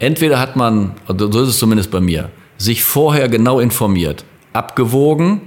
[0.03, 5.43] Entweder hat man, so ist es zumindest bei mir, sich vorher genau informiert, abgewogen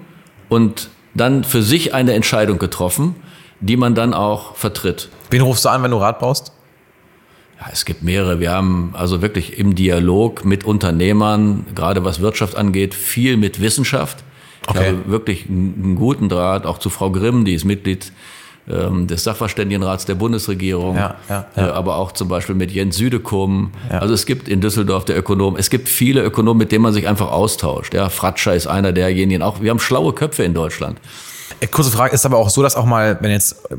[0.48, 3.16] und dann für sich eine Entscheidung getroffen,
[3.60, 5.10] die man dann auch vertritt.
[5.30, 6.54] Wen rufst du an, wenn du Rat brauchst?
[7.60, 8.40] Ja, es gibt mehrere.
[8.40, 14.24] Wir haben also wirklich im Dialog mit Unternehmern, gerade was Wirtschaft angeht, viel mit Wissenschaft.
[14.62, 14.88] Ich okay.
[14.88, 18.14] habe wirklich einen guten Draht, auch zu Frau Grimm, die ist Mitglied
[18.70, 21.68] ähm, des Sachverständigenrats der Bundesregierung, ja, ja, ja.
[21.68, 23.72] Äh, aber auch zum Beispiel mit Jens Südekum.
[23.90, 27.08] Also es gibt in Düsseldorf der Ökonom, es gibt viele Ökonomen, mit denen man sich
[27.08, 27.94] einfach austauscht.
[27.94, 29.42] Ja, Fratscher ist einer derjenigen.
[29.42, 31.00] Auch wir haben schlaue Köpfe in Deutschland.
[31.60, 33.76] Äh, kurze Frage, ist aber auch so, dass auch mal, wenn jetzt, äh,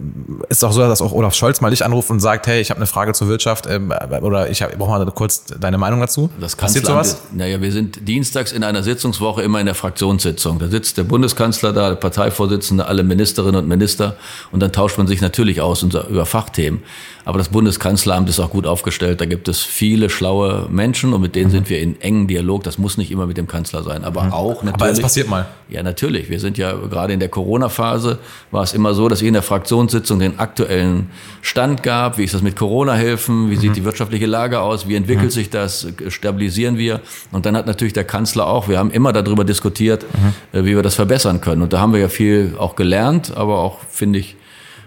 [0.48, 2.78] ist auch so, dass auch Olaf Scholz mal dich anruft und sagt, hey, ich habe
[2.78, 6.30] eine Frage zur Wirtschaft ähm, oder ich brauche mal kurz deine Meinung dazu.
[6.40, 7.18] Das Passiert sowas?
[7.32, 10.58] Naja, wir sind dienstags in einer Sitzungswoche immer in der Fraktionssitzung.
[10.58, 14.16] Da sitzt der Bundeskanzler da, der Parteivorsitzende, alle Ministerinnen und Minister
[14.52, 16.82] und dann tauscht man sich natürlich aus über Fachthemen.
[17.26, 19.20] Aber das Bundeskanzleramt ist auch gut aufgestellt.
[19.20, 21.50] Da gibt es viele schlaue Menschen und mit denen mhm.
[21.50, 22.62] sind wir in engen Dialog.
[22.62, 24.32] Das muss nicht immer mit dem Kanzler sein, aber mhm.
[24.32, 24.74] auch natürlich.
[24.74, 25.44] Aber es passiert mal.
[25.68, 26.30] Ja, natürlich.
[26.30, 28.20] Wir sind ja gerade in der Corona-Phase
[28.52, 31.10] war es immer so, dass ich in der Fraktionssitzung den aktuellen
[31.42, 32.16] Stand gab.
[32.16, 33.50] Wie ist das mit Corona-Hilfen?
[33.50, 33.60] Wie mhm.
[33.60, 34.86] sieht die wirtschaftliche Lage aus?
[34.86, 35.30] Wie entwickelt mhm.
[35.30, 35.88] sich das?
[36.06, 37.00] Stabilisieren wir?
[37.32, 40.58] Und dann hat natürlich der Kanzler auch, wir haben immer darüber diskutiert, mhm.
[40.60, 41.62] Äh, wie wir das verbessern können.
[41.62, 44.36] Und da haben wir ja viel auch gelernt, aber auch, finde ich,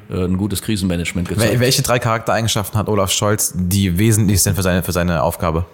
[0.09, 1.59] ein gutes Krisenmanagement gezeigt.
[1.59, 5.65] Welche drei Charaktereigenschaften hat Olaf Scholz, die wesentlich sind für seine, für seine Aufgabe?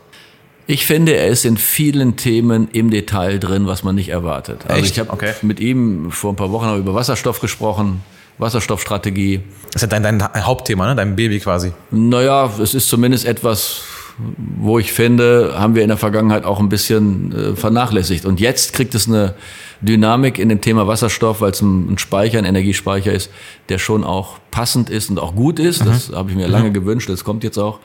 [0.67, 4.65] Ich finde, er ist in vielen Themen im Detail drin, was man nicht erwartet.
[4.67, 4.93] Also Echt?
[4.93, 5.33] ich habe okay.
[5.43, 8.01] mit ihm vor ein paar Wochen über Wasserstoff gesprochen,
[8.39, 9.41] Wasserstoffstrategie.
[9.71, 10.95] Das ist ja dein, dein Hauptthema, ne?
[10.95, 11.71] dein Baby quasi.
[11.91, 13.83] Naja, es ist zumindest etwas,
[14.17, 18.25] wo ich finde, haben wir in der Vergangenheit auch ein bisschen äh, vernachlässigt.
[18.25, 19.35] Und jetzt kriegt es eine
[19.81, 23.29] Dynamik in dem Thema Wasserstoff, weil es ein, Speicher, ein Energiespeicher ist,
[23.69, 25.83] der schon auch passend ist und auch gut ist.
[25.83, 25.89] Mhm.
[25.89, 26.73] Das habe ich mir lange mhm.
[26.73, 27.79] gewünscht, das kommt jetzt auch.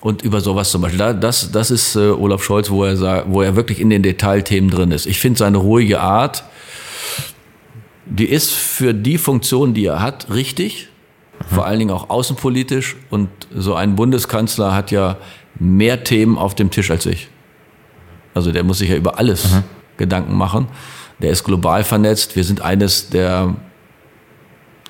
[0.00, 3.42] Und über sowas zum Beispiel, das, das ist äh, Olaf Scholz, wo er, sagt, wo
[3.42, 5.06] er wirklich in den Detailthemen drin ist.
[5.06, 6.44] Ich finde seine ruhige Art,
[8.06, 10.88] die ist für die Funktion, die er hat, richtig.
[11.50, 11.54] Mhm.
[11.54, 12.96] Vor allen Dingen auch außenpolitisch.
[13.10, 15.18] Und so ein Bundeskanzler hat ja
[15.58, 17.28] mehr Themen auf dem Tisch als ich.
[18.32, 19.64] Also der muss sich ja über alles mhm.
[19.98, 20.68] Gedanken machen.
[21.22, 22.36] Der ist global vernetzt.
[22.36, 23.54] Wir sind eines der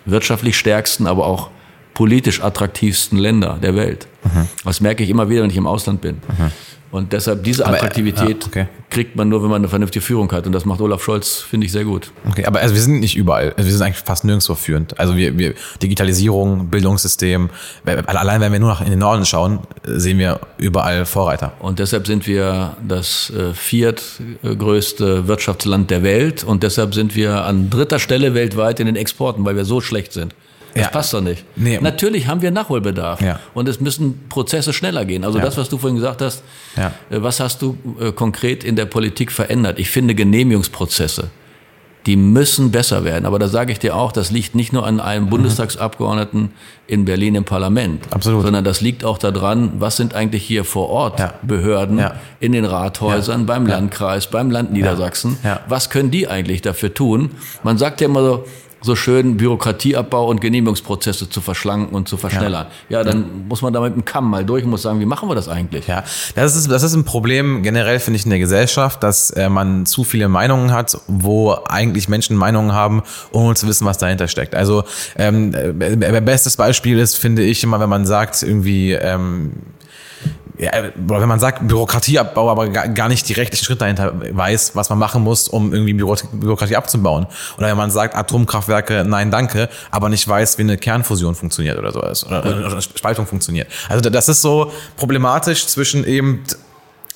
[0.04, 1.50] wirtschaftlich stärksten, aber auch
[1.94, 4.06] politisch attraktivsten Länder der Welt.
[4.24, 4.48] Mhm.
[4.64, 6.16] Das merke ich immer wieder, wenn ich im Ausland bin.
[6.16, 6.50] Mhm.
[6.90, 8.66] Und deshalb diese Attraktivität aber, ja, okay.
[8.90, 10.46] kriegt man nur, wenn man eine vernünftige Führung hat.
[10.46, 12.10] Und das macht Olaf Scholz, finde ich, sehr gut.
[12.28, 13.52] Okay, aber also wir sind nicht überall.
[13.56, 14.98] Also wir sind eigentlich fast nirgendwo führend.
[14.98, 17.50] Also wir, wir Digitalisierung, Bildungssystem,
[18.06, 21.52] allein wenn wir nur noch in den Norden schauen, sehen wir überall Vorreiter.
[21.60, 26.42] Und deshalb sind wir das äh, viertgrößte Wirtschaftsland der Welt.
[26.42, 30.12] Und deshalb sind wir an dritter Stelle weltweit in den Exporten, weil wir so schlecht
[30.12, 30.34] sind.
[30.74, 30.88] Das ja.
[30.90, 31.44] passt doch nicht.
[31.56, 31.78] Nee.
[31.80, 33.20] Natürlich haben wir Nachholbedarf.
[33.20, 33.40] Ja.
[33.54, 35.24] Und es müssen Prozesse schneller gehen.
[35.24, 35.44] Also ja.
[35.44, 36.42] das, was du vorhin gesagt hast,
[36.76, 39.78] äh, was hast du äh, konkret in der Politik verändert?
[39.78, 41.30] Ich finde Genehmigungsprozesse,
[42.06, 43.26] die müssen besser werden.
[43.26, 45.30] Aber da sage ich dir auch, das liegt nicht nur an einem mhm.
[45.30, 46.52] Bundestagsabgeordneten
[46.86, 48.42] in Berlin im Parlament, Absolut.
[48.42, 52.02] sondern das liegt auch daran, was sind eigentlich hier vor Ort Behörden
[52.40, 55.36] in den Rathäusern, beim Landkreis, beim Land Niedersachsen.
[55.68, 57.32] Was können die eigentlich dafür tun?
[57.62, 58.44] Man sagt ja immer so,
[58.82, 62.66] so schön Bürokratieabbau und Genehmigungsprozesse zu verschlanken und zu verschnellern.
[62.88, 63.28] Ja, ja dann ja.
[63.48, 65.48] muss man da mit dem Kamm mal durch und muss sagen, wie machen wir das
[65.48, 65.86] eigentlich?
[65.86, 69.48] Ja, das ist, das ist ein Problem generell, finde ich, in der Gesellschaft, dass äh,
[69.48, 74.28] man zu viele Meinungen hat, wo eigentlich Menschen Meinungen haben, ohne zu wissen, was dahinter
[74.28, 74.54] steckt.
[74.54, 74.84] Also
[75.16, 79.52] ähm, äh, bestes Beispiel ist, finde ich, immer, wenn man sagt, irgendwie ähm,
[80.60, 80.72] ja,
[81.08, 84.98] oder wenn man sagt Bürokratieabbau, aber gar nicht die rechtlichen Schritte dahinter weiß, was man
[84.98, 87.26] machen muss, um irgendwie Bürokratie abzubauen.
[87.56, 91.92] Oder wenn man sagt Atomkraftwerke, nein, danke, aber nicht weiß, wie eine Kernfusion funktioniert oder
[91.92, 92.26] sowas.
[92.26, 93.68] Oder, oder Spaltung funktioniert.
[93.88, 96.44] Also das ist so problematisch zwischen eben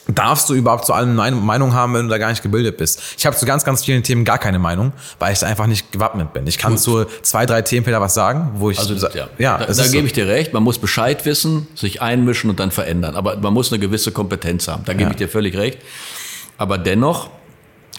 [0.09, 3.01] darfst du überhaupt zu allen Meinungen haben, wenn du da gar nicht gebildet bist.
[3.17, 5.93] Ich habe zu ganz, ganz vielen Themen gar keine Meinung, weil ich da einfach nicht
[5.93, 6.47] gewappnet bin.
[6.47, 6.81] Ich kann Gut.
[6.81, 8.79] zu zwei, drei Themen vielleicht was sagen, wo ich...
[8.79, 10.07] Also, ja, ja da, da gebe so.
[10.07, 10.53] ich dir recht.
[10.53, 13.17] Man muss Bescheid wissen, sich einmischen und dann verändern.
[13.17, 14.85] Aber man muss eine gewisse Kompetenz haben.
[14.85, 15.11] Da gebe ja.
[15.11, 15.79] ich dir völlig recht.
[16.59, 17.31] Aber dennoch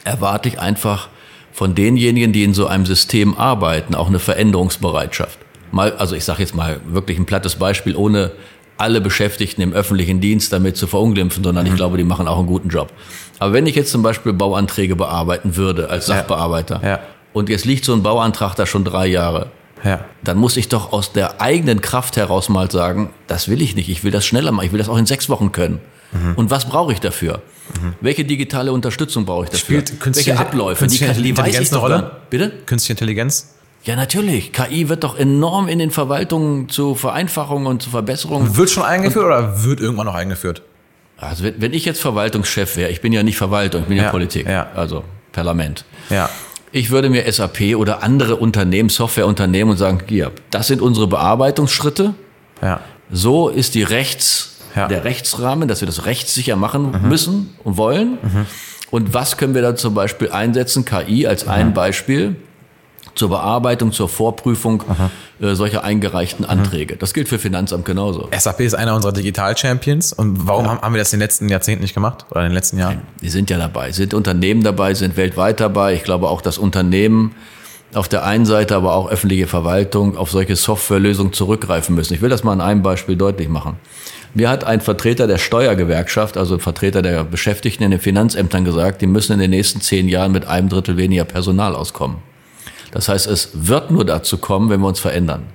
[0.04, 1.10] erwarte ich einfach
[1.52, 5.40] von denjenigen, die in so einem System arbeiten, auch eine Veränderungsbereitschaft.
[5.72, 8.32] Mal, also ich sage jetzt mal wirklich ein plattes Beispiel, ohne
[8.78, 11.72] alle Beschäftigten im öffentlichen Dienst damit zu verunglimpfen, sondern mhm.
[11.72, 12.92] ich glaube, die machen auch einen guten Job.
[13.40, 16.90] Aber wenn ich jetzt zum Beispiel Bauanträge bearbeiten würde als Sachbearbeiter ja.
[16.90, 17.00] Ja.
[17.34, 19.48] und jetzt liegt so ein Bauantrag da schon drei Jahre,
[19.84, 20.06] ja.
[20.24, 23.90] dann muss ich doch aus der eigenen Kraft heraus mal sagen, das will ich nicht,
[23.90, 25.80] ich will das schneller machen, ich will das auch in sechs Wochen können.
[26.12, 26.34] Mhm.
[26.36, 27.42] Und was brauche ich dafür?
[27.82, 27.94] Mhm.
[28.02, 29.82] Welche digitale Unterstützung brauche ich dafür?
[29.82, 30.88] Spielt Welche Abläufe?
[30.88, 32.12] Die, die weiß ich doch, Rolle?
[32.30, 32.52] Bitte?
[32.66, 33.55] Künstliche Intelligenz?
[33.86, 34.52] Ja, natürlich.
[34.52, 38.58] KI wird doch enorm in den Verwaltungen zu Vereinfachungen und zu Verbesserungen.
[38.58, 40.64] Wird schon eingeführt und, oder wird irgendwann noch eingeführt?
[41.18, 44.06] Also wenn, wenn ich jetzt Verwaltungschef wäre, ich bin ja nicht Verwaltung, ich bin ja,
[44.06, 44.68] ja Politik, ja.
[44.76, 45.86] also Parlament.
[46.10, 46.30] Ja.
[46.72, 52.16] Ich würde mir SAP oder andere Unternehmen, Softwareunternehmen und sagen, hier, das sind unsere Bearbeitungsschritte.
[52.62, 52.82] Ja.
[53.12, 54.88] So ist die Rechts, ja.
[54.88, 57.08] der Rechtsrahmen, dass wir das rechtssicher machen mhm.
[57.08, 58.18] müssen und wollen.
[58.22, 58.46] Mhm.
[58.92, 60.86] Und was können wir da zum Beispiel einsetzen?
[60.86, 61.74] KI als ein mhm.
[61.74, 62.36] Beispiel
[63.16, 64.84] zur Bearbeitung, zur Vorprüfung
[65.40, 66.96] äh, solcher eingereichten Anträge.
[66.98, 68.30] Das gilt für Finanzamt genauso.
[68.38, 70.14] SAP ist einer unserer Digital-Champions.
[70.14, 70.82] Und warum ja.
[70.82, 73.02] haben wir das in den letzten Jahrzehnten nicht gemacht oder in den letzten Jahren?
[73.22, 75.94] Die sind ja dabei, sind Unternehmen dabei, sind weltweit dabei.
[75.94, 77.36] Ich glaube auch, dass Unternehmen
[77.94, 82.14] auf der einen Seite, aber auch öffentliche Verwaltung auf solche Softwarelösungen zurückgreifen müssen.
[82.14, 83.78] Ich will das mal an einem Beispiel deutlich machen.
[84.34, 89.08] Mir hat ein Vertreter der Steuergewerkschaft, also Vertreter der Beschäftigten in den Finanzämtern gesagt, die
[89.08, 92.18] müssen in den nächsten zehn Jahren mit einem Drittel weniger Personal auskommen.
[92.96, 95.48] Das heißt, es wird nur dazu kommen, wenn wir uns verändern.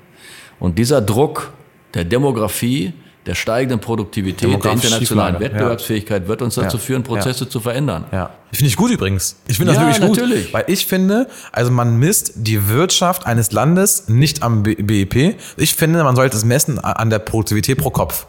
[0.59, 1.55] Und dieser Druck
[1.95, 2.93] der Demografie,
[3.25, 6.29] der steigenden Produktivität, der internationalen Wettbewerbsfähigkeit ja.
[6.29, 6.83] wird uns dazu ja.
[6.83, 7.51] führen, Prozesse ja.
[7.51, 8.05] zu verändern.
[8.13, 8.29] Ja.
[8.53, 9.37] Finde ich gut übrigens.
[9.49, 10.19] Ich finde das wirklich gut.
[10.19, 10.53] Natürlich.
[10.53, 15.37] Weil ich finde, also man misst die Wirtschaft eines Landes nicht am BIP.
[15.57, 18.27] Ich finde, man sollte es messen an der Produktivität pro Kopf.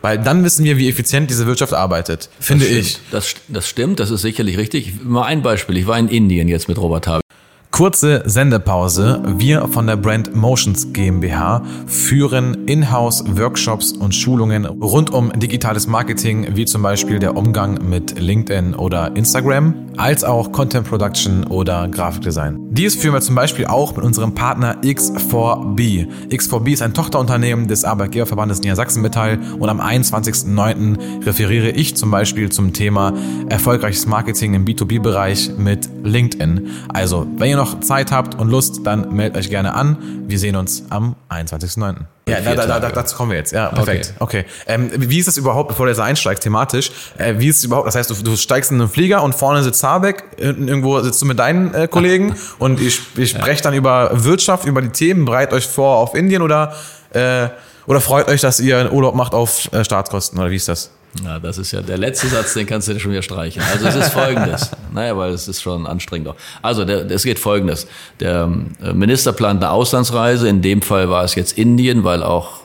[0.00, 2.28] Weil dann wissen wir, wie effizient diese Wirtschaft arbeitet.
[2.38, 2.98] Finde das ich.
[3.10, 5.02] Das, das stimmt, das ist sicherlich richtig.
[5.02, 5.76] Mal ein Beispiel.
[5.76, 7.24] Ich war in Indien jetzt mit Robert Habeck.
[7.74, 9.20] Kurze Sendepause.
[9.36, 16.66] Wir von der Brand Motions GmbH führen Inhouse-Workshops und Schulungen rund um digitales Marketing, wie
[16.66, 22.58] zum Beispiel der Umgang mit LinkedIn oder Instagram, als auch Content Production oder Grafikdesign.
[22.70, 26.06] Dies führen wir zum Beispiel auch mit unserem Partner X4B.
[26.30, 31.26] X4B ist ein Tochterunternehmen des Arbeitgeberverbandes Niedersachsen Metall und am 21.09.
[31.26, 33.14] referiere ich zum Beispiel zum Thema
[33.48, 36.68] erfolgreiches Marketing im B2B-Bereich mit LinkedIn.
[36.88, 39.96] Also, wenn ihr noch noch Zeit habt und Lust, dann meldet euch gerne an.
[40.26, 41.96] Wir sehen uns am 21.09.
[42.26, 43.52] Ja, da, da, da, dazu kommen wir jetzt.
[43.52, 44.14] Ja, perfekt.
[44.18, 44.44] Okay.
[44.44, 44.50] okay.
[44.66, 46.90] Ähm, wie ist das überhaupt, bevor du jetzt einsteigst, thematisch?
[47.18, 47.86] Äh, wie ist es überhaupt?
[47.86, 51.26] Das heißt, du, du steigst in einen Flieger und vorne sitzt Habeck, irgendwo sitzt du
[51.26, 55.54] mit deinen äh, Kollegen und ihr, ihr sprecht dann über Wirtschaft, über die Themen, bereitet
[55.54, 56.74] euch vor auf Indien oder,
[57.12, 57.48] äh,
[57.86, 60.90] oder freut euch, dass ihr einen Urlaub macht auf äh, Staatskosten oder wie ist das?
[61.22, 63.62] Ja, das ist ja der letzte Satz, den kannst du dir schon wieder streichen.
[63.72, 64.70] Also es ist folgendes.
[64.92, 66.36] naja, weil es ist schon anstrengend auch.
[66.60, 67.86] Also der, es geht folgendes.
[68.18, 68.50] Der
[68.82, 70.48] äh, Minister plant eine Auslandsreise.
[70.48, 72.64] In dem Fall war es jetzt Indien, weil auch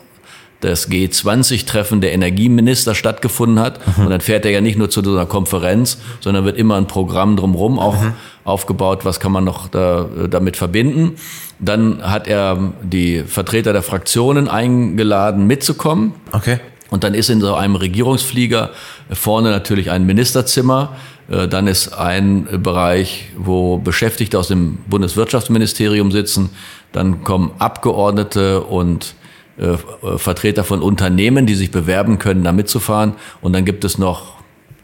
[0.62, 3.80] das G20-Treffen der Energieminister stattgefunden hat.
[3.98, 4.06] Mhm.
[4.06, 6.88] Und dann fährt er ja nicht nur zu so einer Konferenz, sondern wird immer ein
[6.88, 8.14] Programm drumherum auch mhm.
[8.44, 11.16] aufgebaut, was kann man noch da, äh, damit verbinden.
[11.60, 16.14] Dann hat er die Vertreter der Fraktionen eingeladen, mitzukommen.
[16.32, 16.60] Okay.
[16.90, 18.72] Und dann ist in so einem Regierungsflieger
[19.12, 20.96] vorne natürlich ein Ministerzimmer.
[21.30, 26.50] Äh, dann ist ein Bereich, wo Beschäftigte aus dem Bundeswirtschaftsministerium sitzen.
[26.92, 29.16] Dann kommen Abgeordnete und
[29.58, 29.78] äh,
[30.18, 33.14] Vertreter von Unternehmen, die sich bewerben können, da mitzufahren.
[33.42, 34.39] Und dann gibt es noch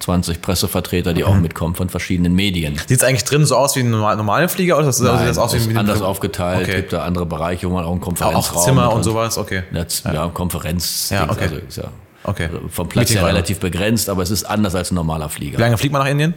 [0.06, 1.28] 20 Pressevertreter, die mhm.
[1.28, 2.78] auch mitkommen von verschiedenen Medien.
[2.88, 5.70] Sieht es eigentlich drin so aus wie ein normaler Flieger oder sieht das aus wie
[5.70, 6.68] ein anders aufgeteilt?
[6.68, 6.78] Okay.
[6.78, 9.64] Gibt da andere Bereiche, wo man auch einen Konferenzraum auch Zimmer und sowas, okay.
[9.74, 11.10] Ja, ja Konferenz.
[11.10, 11.50] Ja, okay.
[11.66, 11.90] Also ja
[12.26, 12.50] okay.
[12.70, 15.58] vom Platz her relativ begrenzt, aber es ist anders als ein normaler Flieger.
[15.58, 16.34] Wie lange fliegt man nach Indien?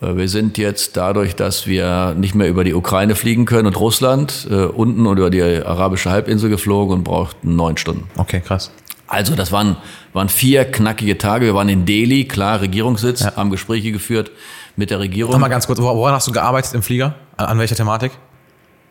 [0.00, 3.78] Äh, wir sind jetzt dadurch, dass wir nicht mehr über die Ukraine fliegen können und
[3.78, 8.08] Russland, äh, unten und über die arabische Halbinsel geflogen und brauchten neun Stunden.
[8.16, 8.70] Okay, krass.
[9.06, 9.76] Also das waren,
[10.12, 11.46] waren vier knackige Tage.
[11.46, 13.36] Wir waren in Delhi, klar, Regierungssitz, ja.
[13.36, 14.30] haben Gespräche geführt
[14.76, 15.32] mit der Regierung.
[15.32, 17.14] Nochmal ganz kurz, woran hast du gearbeitet im Flieger?
[17.36, 18.12] An, an welcher Thematik?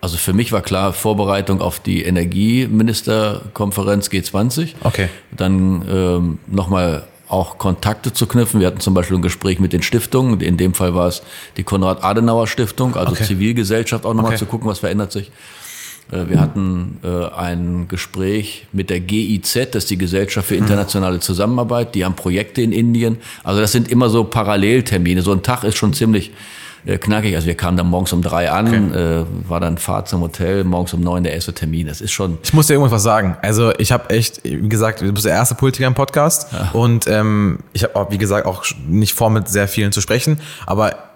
[0.01, 4.73] Also für mich war klar Vorbereitung auf die Energieministerkonferenz G20.
[4.83, 5.09] Okay.
[5.35, 8.59] Dann ähm, nochmal auch Kontakte zu knüpfen.
[8.59, 10.39] Wir hatten zum Beispiel ein Gespräch mit den Stiftungen.
[10.41, 11.23] In dem Fall war es
[11.57, 13.23] die Konrad-Adenauer-Stiftung, also okay.
[13.23, 14.39] Zivilgesellschaft, auch nochmal okay.
[14.39, 15.31] zu gucken, was verändert sich.
[16.11, 21.19] Äh, wir hatten äh, ein Gespräch mit der GIZ, das ist die Gesellschaft für internationale
[21.19, 21.95] Zusammenarbeit.
[21.95, 23.17] Die haben Projekte in Indien.
[23.43, 25.21] Also das sind immer so Paralleltermine.
[25.21, 26.31] So ein Tag ist schon ziemlich
[26.85, 27.35] äh, knackig.
[27.35, 29.21] Also wir kamen dann morgens um drei an, okay.
[29.21, 31.87] äh, war dann Fahrt zum Hotel, morgens um neun der erste Termin.
[31.87, 32.37] Das ist schon.
[32.43, 33.37] Ich muss dir irgendwas sagen.
[33.41, 36.69] Also ich habe echt, wie gesagt, du bist der erste Politiker im Podcast ja.
[36.73, 41.14] und ähm, ich habe, wie gesagt, auch nicht vor, mit sehr vielen zu sprechen, aber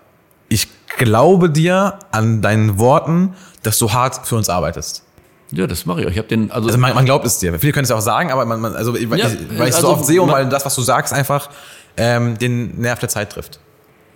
[0.50, 5.04] ich glaube dir an deinen Worten, dass du hart für uns arbeitest.
[5.52, 6.12] Ja, das mache ich auch.
[6.12, 7.58] Ich habe den also, also man, man, glaubt es dir.
[7.60, 9.76] Viele können es ja auch sagen, aber man, man also weil, ja, ich, weil ich
[9.76, 11.50] also, so oft sehe und weil das, was du sagst, einfach
[11.98, 13.60] ähm, den Nerv der Zeit trifft.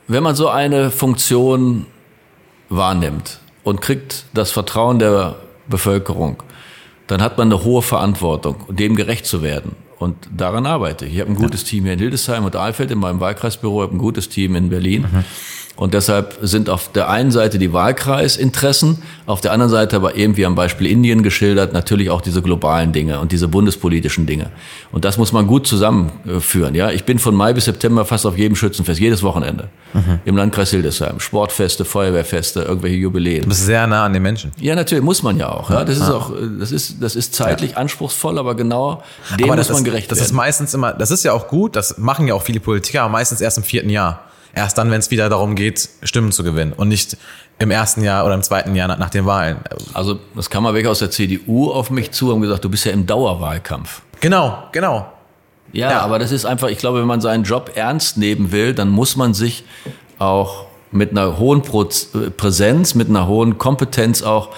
[0.08, 1.88] Wenn man so eine Funktion
[2.70, 5.36] wahrnimmt und kriegt das Vertrauen der
[5.68, 6.44] Bevölkerung,
[7.08, 9.76] dann hat man eine hohe Verantwortung, dem gerecht zu werden.
[9.98, 11.16] Und daran arbeite ich.
[11.16, 11.70] Ich habe ein gutes ja.
[11.70, 14.70] Team hier in Hildesheim und Alfeld in meinem Wahlkreisbüro, ich habe ein gutes Team in
[14.70, 15.04] Berlin.
[15.04, 15.24] Mhm.
[15.76, 20.38] Und deshalb sind auf der einen Seite die Wahlkreisinteressen, auf der anderen Seite aber eben
[20.38, 24.52] wie am Beispiel Indien geschildert, natürlich auch diese globalen Dinge und diese bundespolitischen Dinge.
[24.92, 26.76] Und das muss man gut zusammenführen.
[26.76, 30.20] Ja, ich bin von Mai bis September fast auf jedem Schützenfest, jedes Wochenende mhm.
[30.26, 31.20] im Landkreis Hildesheim.
[31.20, 33.42] Sportfeste, Feuerwehrfeste, irgendwelche Jubiläen.
[33.42, 34.52] Du bist sehr nah an den Menschen.
[34.60, 35.72] Ja, natürlich muss man ja auch.
[35.72, 37.78] Ja, das ist auch, das ist, das ist zeitlich ja.
[37.78, 39.02] anspruchsvoll, aber genau
[39.40, 40.24] dem aber muss man gerecht das werden.
[40.24, 41.76] Das ist meistens immer, das ist ja auch gut.
[41.76, 44.20] Das machen ja auch viele Politiker, aber meistens erst im vierten Jahr
[44.54, 47.18] erst dann, wenn es wieder darum geht, Stimmen zu gewinnen und nicht
[47.60, 49.58] im ersten Jahr oder im zweiten Jahr nach, den Wahlen.
[49.94, 52.86] Also das kam mal weg aus der CDU auf mich zu und gesagt, du bist
[52.86, 54.02] ja im Dauerwahlkampf.
[54.20, 55.12] Genau, genau.
[55.72, 58.74] Ja, ja, aber das ist einfach, ich glaube, wenn man seinen Job ernst nehmen will,
[58.74, 59.64] dann muss man sich
[60.20, 64.50] auch mit einer hohen Präsenz, mit einer hohen Kompetenz auch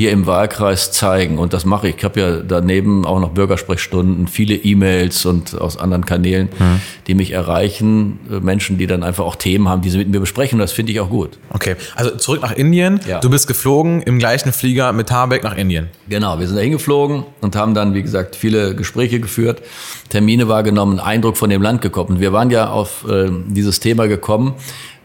[0.00, 1.36] hier im Wahlkreis zeigen.
[1.36, 1.96] Und das mache ich.
[1.98, 6.80] Ich habe ja daneben auch noch Bürgersprechstunden, viele E-Mails und aus anderen Kanälen, mhm.
[7.06, 8.18] die mich erreichen.
[8.30, 10.56] Äh, Menschen, die dann einfach auch Themen haben, die sie mit mir besprechen.
[10.56, 11.38] Und das finde ich auch gut.
[11.50, 12.98] Okay, also zurück nach Indien.
[13.06, 13.20] Ja.
[13.20, 15.88] Du bist geflogen im gleichen Flieger mit Habeck nach Indien.
[16.08, 19.60] Genau, wir sind da hingeflogen und haben dann, wie gesagt, viele Gespräche geführt,
[20.08, 22.20] Termine wahrgenommen, Eindruck von dem Land gekommen.
[22.20, 24.54] Wir waren ja auf äh, dieses Thema gekommen,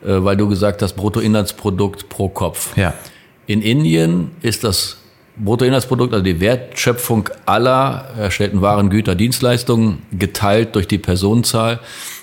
[0.05, 2.77] äh, weil du gesagt hast, Bruttoinlandsprodukt pro Kopf.
[2.77, 2.93] Ja.
[3.47, 4.97] In Indien ist das
[5.38, 11.79] Bruttoinlandsprodukt, also die Wertschöpfung aller erstellten Waren, Güter, Dienstleistungen geteilt durch die Personenzahl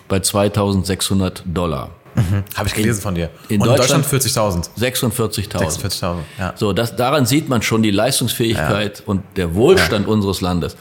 [0.08, 1.90] bei 2600 Dollar.
[2.14, 2.44] Mhm.
[2.54, 3.30] Habe ich gelesen in, von dir.
[3.48, 4.78] In Und Deutschland, Deutschland 40.000.
[4.78, 5.80] 46.000.
[5.80, 6.52] 46.000, ja.
[6.56, 9.04] So, das, daran sieht man schon die Leistungsfähigkeit ja.
[9.06, 10.12] und der Wohlstand ja.
[10.12, 10.76] unseres Landes.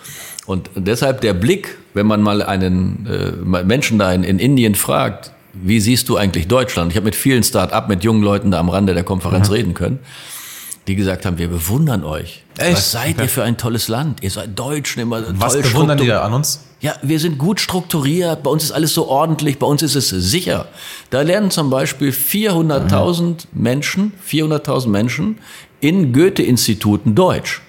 [0.45, 5.32] Und deshalb der Blick, wenn man mal einen äh, Menschen da in, in Indien fragt,
[5.54, 6.92] wie siehst du eigentlich Deutschland?
[6.92, 9.56] Ich habe mit vielen Start-up, mit jungen Leuten da am Rande der Konferenz mhm.
[9.56, 10.00] reden können,
[10.88, 12.44] die gesagt haben, wir bewundern euch.
[12.58, 12.74] Echt?
[12.74, 13.24] Was seid okay.
[13.24, 14.24] ihr für ein tolles Land?
[14.24, 16.66] Ihr seid Deutschen immer Was bewundern die da an uns?
[16.80, 20.10] Ja, wir sind gut strukturiert, bei uns ist alles so ordentlich, bei uns ist es
[20.10, 20.68] sicher.
[21.12, 23.36] Da lernen zum Beispiel 400.000 mhm.
[23.54, 25.38] Menschen, 400.000 Menschen
[25.80, 27.62] in Goethe-Instituten Deutsch,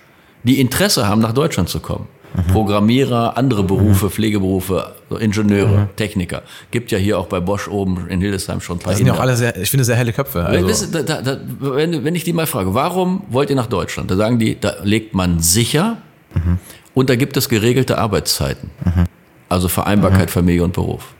[0.45, 2.09] die Interesse haben, nach Deutschland zu kommen.
[2.35, 2.53] Mhm.
[2.53, 4.11] Programmierer, andere Berufe, mhm.
[4.11, 5.97] Pflegeberufe, Ingenieure, mhm.
[5.97, 6.43] Techniker.
[6.71, 8.93] Gibt ja hier auch bei Bosch oben in Hildesheim schon ein paar.
[8.93, 10.45] Das sind auch alle sehr, ich finde, sehr helle Köpfe.
[10.45, 10.67] Also.
[10.67, 14.11] Das, da, da, wenn, wenn ich die mal frage, warum wollt ihr nach Deutschland?
[14.11, 15.99] Da sagen die, da legt man sicher
[16.35, 16.59] mhm.
[16.95, 18.71] und da gibt es geregelte Arbeitszeiten.
[18.85, 19.05] Mhm.
[19.49, 20.33] Also Vereinbarkeit mhm.
[20.33, 21.15] Familie und Beruf.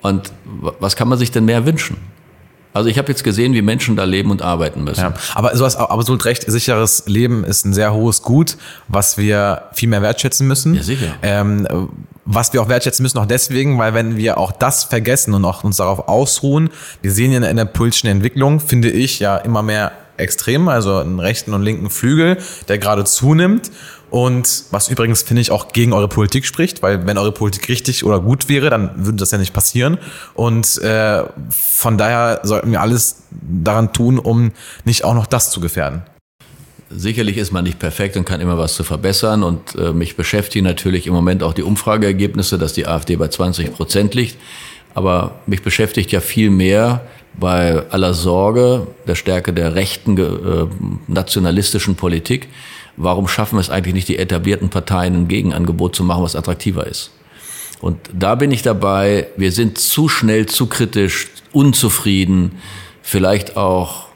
[0.00, 0.32] Und
[0.80, 1.96] was kann man sich denn mehr wünschen?
[2.72, 5.00] Also ich habe jetzt gesehen, wie Menschen da leben und arbeiten müssen.
[5.00, 8.56] Ja, aber du hast absolut recht, sicheres Leben ist ein sehr hohes Gut,
[8.88, 10.74] was wir viel mehr wertschätzen müssen.
[10.74, 11.14] Ja, sicher.
[11.22, 11.66] Ähm,
[12.24, 15.64] was wir auch wertschätzen müssen, auch deswegen, weil wenn wir auch das vergessen und auch
[15.64, 16.70] uns darauf ausruhen,
[17.02, 21.18] wir sehen ja in der politischen Entwicklung, finde ich, ja immer mehr extrem, also einen
[21.20, 23.70] rechten und linken Flügel, der gerade zunimmt.
[24.12, 28.04] Und was übrigens, finde ich, auch gegen eure Politik spricht, weil wenn eure Politik richtig
[28.04, 29.96] oder gut wäre, dann würde das ja nicht passieren.
[30.34, 34.52] Und äh, von daher sollten wir alles daran tun, um
[34.84, 36.02] nicht auch noch das zu gefährden.
[36.90, 39.42] Sicherlich ist man nicht perfekt und kann immer was zu verbessern.
[39.42, 43.72] Und äh, mich beschäftigen natürlich im Moment auch die Umfrageergebnisse, dass die AfD bei 20
[43.72, 44.36] Prozent liegt.
[44.92, 47.00] Aber mich beschäftigt ja viel mehr
[47.32, 50.66] bei aller Sorge der Stärke der rechten äh,
[51.06, 52.48] nationalistischen Politik
[53.02, 57.10] warum schaffen es eigentlich nicht die etablierten Parteien ein Gegenangebot zu machen, was attraktiver ist?
[57.80, 62.52] Und da bin ich dabei, wir sind zu schnell, zu kritisch, unzufrieden,
[63.02, 64.06] vielleicht auch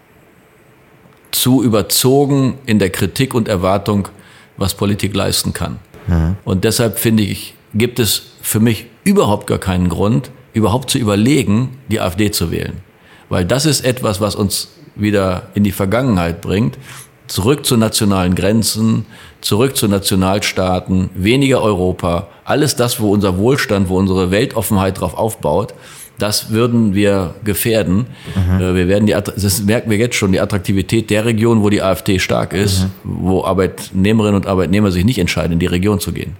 [1.32, 4.08] zu überzogen in der Kritik und Erwartung,
[4.56, 5.78] was Politik leisten kann.
[6.06, 6.36] Mhm.
[6.44, 11.76] Und deshalb finde ich, gibt es für mich überhaupt gar keinen Grund, überhaupt zu überlegen,
[11.88, 12.80] die AfD zu wählen.
[13.28, 16.78] Weil das ist etwas, was uns wieder in die Vergangenheit bringt
[17.26, 19.06] zurück zu nationalen Grenzen,
[19.40, 25.74] zurück zu Nationalstaaten, weniger Europa, alles das, wo unser Wohlstand, wo unsere Weltoffenheit drauf aufbaut,
[26.18, 28.06] das würden wir gefährden.
[28.34, 28.60] Mhm.
[28.60, 31.82] Äh, wir werden die, das merken wir jetzt schon, die Attraktivität der Region, wo die
[31.82, 32.88] AfD stark ist, mhm.
[33.04, 36.36] wo Arbeitnehmerinnen und Arbeitnehmer sich nicht entscheiden, in die Region zu gehen.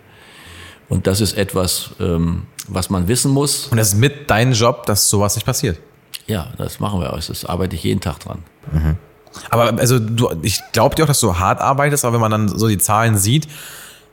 [0.89, 3.67] Und das ist etwas, ähm, was man wissen muss.
[3.67, 5.79] Und es ist mit deinem Job, dass sowas nicht passiert.
[6.27, 7.11] Ja, das machen wir.
[7.11, 8.39] Das arbeite ich jeden Tag dran.
[8.73, 8.97] Mhm.
[9.51, 12.49] Aber also du, ich glaube dir auch, dass du hart arbeitest, aber wenn man dann
[12.49, 13.49] so die Zahlen sieht,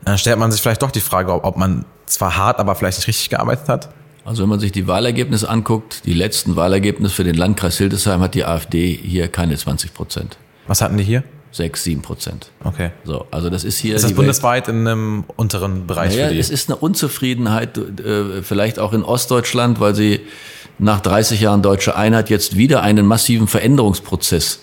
[0.04, 2.98] dann stellt man sich vielleicht doch die Frage, ob, ob man zwar hart, aber vielleicht
[2.98, 3.88] nicht richtig gearbeitet hat.
[4.24, 8.34] Also wenn man sich die Wahlergebnisse anguckt, die letzten Wahlergebnisse für den Landkreis Hildesheim hat
[8.34, 10.38] die AfD hier keine 20 Prozent.
[10.66, 11.24] Was hatten die hier?
[11.52, 12.50] 6, 7 Prozent.
[12.64, 12.90] Okay.
[13.04, 13.94] So, also das ist hier.
[13.94, 16.40] Ist das bundesweit in einem unteren Bereich naja, für die?
[16.40, 20.20] Es ist eine Unzufriedenheit, äh, vielleicht auch in Ostdeutschland, weil sie
[20.78, 24.60] nach 30 Jahren deutsche Einheit jetzt wieder einen massiven Veränderungsprozess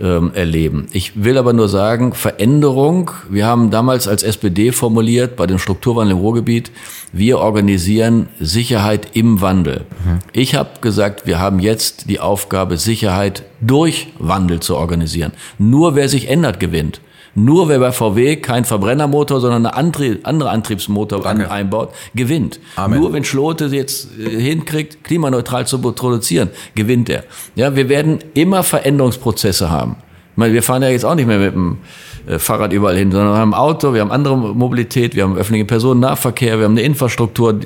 [0.00, 0.86] ähm, erleben.
[0.92, 6.16] Ich will aber nur sagen, Veränderung, wir haben damals als SPD formuliert bei dem Strukturwandel
[6.16, 6.72] im Ruhrgebiet,
[7.12, 9.82] wir organisieren Sicherheit im Wandel.
[10.04, 10.18] Mhm.
[10.32, 15.32] Ich habe gesagt, wir haben jetzt die Aufgabe, Sicherheit durch Wandel zu organisieren.
[15.58, 17.00] Nur wer sich ändert, gewinnt.
[17.34, 21.50] Nur wer bei VW kein Verbrennermotor, sondern eine andere, andere Antriebsmotor Danke.
[21.50, 22.60] einbaut, gewinnt.
[22.76, 23.00] Amen.
[23.00, 27.24] Nur wenn Schlote jetzt äh, hinkriegt, klimaneutral zu produzieren, gewinnt er.
[27.56, 29.96] Ja, wir werden immer Veränderungsprozesse haben.
[30.32, 31.78] Ich meine, wir fahren ja jetzt auch nicht mehr mit dem
[32.26, 35.36] äh, Fahrrad überall hin, sondern wir haben ein Auto, wir haben andere Mobilität, wir haben
[35.36, 37.60] öffentlichen Personennahverkehr, wir haben eine Infrastruktur.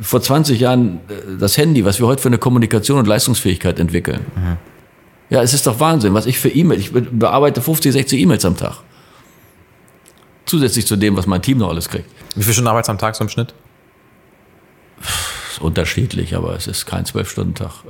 [0.00, 4.20] Vor 20 Jahren äh, das Handy, was wir heute für eine Kommunikation und Leistungsfähigkeit entwickeln.
[4.34, 4.56] Mhm.
[5.30, 8.56] Ja, es ist doch Wahnsinn, was ich für E-Mails, ich bearbeite 50, 60 E-Mails am
[8.56, 8.82] Tag.
[10.50, 12.10] Zusätzlich zu dem, was mein Team noch alles kriegt.
[12.34, 13.54] Wie viele Stunden arbeitest du am Tag so im Schnitt?
[15.60, 17.84] Unterschiedlich, aber es ist kein Zwölf-Stunden-Tag.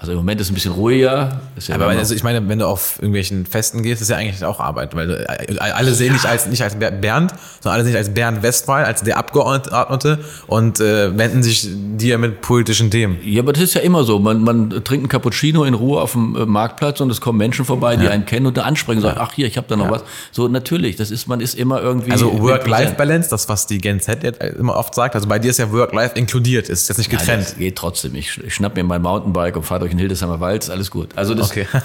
[0.00, 1.40] Also im Moment ist es ein bisschen ruhiger.
[1.58, 4.58] Ja aber also ich meine, wenn du auf irgendwelchen Festen gehst, ist ja eigentlich auch
[4.58, 8.14] Arbeit, weil äh, alle sehen dich als nicht als Bernd, sondern alle sehen dich als
[8.14, 13.18] Bernd Westphal, als der Abgeordnete und äh, wenden sich dir mit politischen Themen.
[13.22, 14.18] Ja, aber das ist ja immer so.
[14.18, 17.66] Man, man trinkt einen Cappuccino in Ruhe auf dem äh, Marktplatz und es kommen Menschen
[17.66, 18.10] vorbei, die ja.
[18.10, 19.90] einen kennen und da ansprechen und sagen, ach hier, ich habe da noch ja.
[19.90, 20.04] was.
[20.32, 22.10] So natürlich, das ist man ist immer irgendwie.
[22.10, 24.24] Also Work-Life-Balance, das was die Gen Z
[24.58, 25.14] immer oft sagt.
[25.14, 27.50] Also bei dir ist ja Work-Life inkludiert, ist jetzt nicht getrennt.
[27.50, 28.14] Ja, geht trotzdem.
[28.14, 31.10] Ich, ich schnapp mir mein Mountainbike und fahre durch den Hildesheimer Wald, ist alles gut.
[31.16, 31.66] Also das, okay.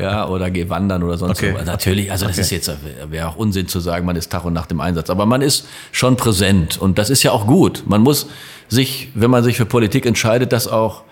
[0.00, 1.54] ja, oder geh wandern oder sonst okay.
[1.54, 1.66] was.
[1.66, 2.40] Natürlich, also das okay.
[2.42, 2.70] ist jetzt,
[3.10, 5.10] wäre auch Unsinn zu sagen, man ist Tag und Nacht im Einsatz.
[5.10, 7.84] Aber man ist schon präsent und das ist ja auch gut.
[7.86, 8.26] Man muss
[8.68, 11.02] sich, wenn man sich für Politik entscheidet, das auch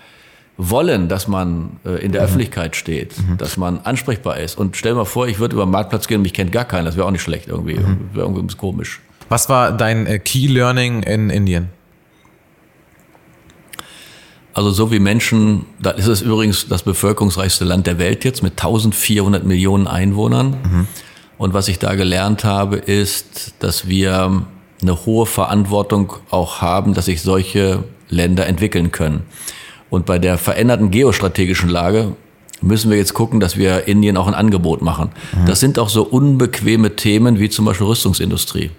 [0.57, 2.27] wollen, dass man äh, in der mhm.
[2.27, 3.39] Öffentlichkeit steht, mhm.
[3.39, 4.57] dass man ansprechbar ist.
[4.57, 6.85] Und stell mal vor, ich würde über den Marktplatz gehen und mich kennt gar keiner.
[6.85, 7.75] Das wäre auch nicht schlecht irgendwie.
[7.75, 8.11] Mhm.
[8.13, 9.01] Wäre irgendwie komisch.
[9.29, 11.71] Was war dein äh, Key Learning in Indien?
[14.55, 18.53] Also so wie Menschen, da ist es übrigens das bevölkerungsreichste Land der Welt jetzt mit
[18.53, 20.51] 1400 Millionen Einwohnern.
[20.51, 20.87] Mhm.
[21.37, 24.47] Und was ich da gelernt habe, ist, dass wir
[24.81, 29.23] eine hohe Verantwortung auch haben, dass sich solche Länder entwickeln können.
[29.91, 32.15] Und bei der veränderten geostrategischen Lage
[32.61, 35.11] müssen wir jetzt gucken, dass wir Indien auch ein Angebot machen.
[35.33, 35.47] Mhm.
[35.47, 38.71] Das sind auch so unbequeme Themen wie zum Beispiel Rüstungsindustrie.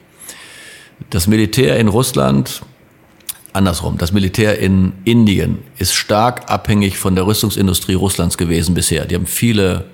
[1.10, 2.62] Das Militär in Russland,
[3.56, 9.06] andersrum, das Militär in Indien ist stark abhängig von der Rüstungsindustrie Russlands gewesen bisher.
[9.06, 9.86] Die haben viele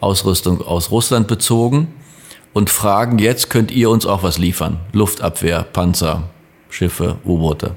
[0.00, 1.88] Ausrüstung aus Russland bezogen
[2.52, 4.78] und fragen, jetzt könnt ihr uns auch was liefern.
[4.92, 6.24] Luftabwehr, Panzer,
[6.70, 7.74] Schiffe, U-Boote.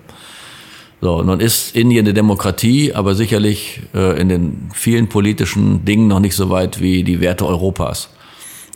[1.01, 6.19] So, nun ist Indien eine Demokratie, aber sicherlich äh, in den vielen politischen Dingen noch
[6.19, 8.09] nicht so weit wie die Werte Europas.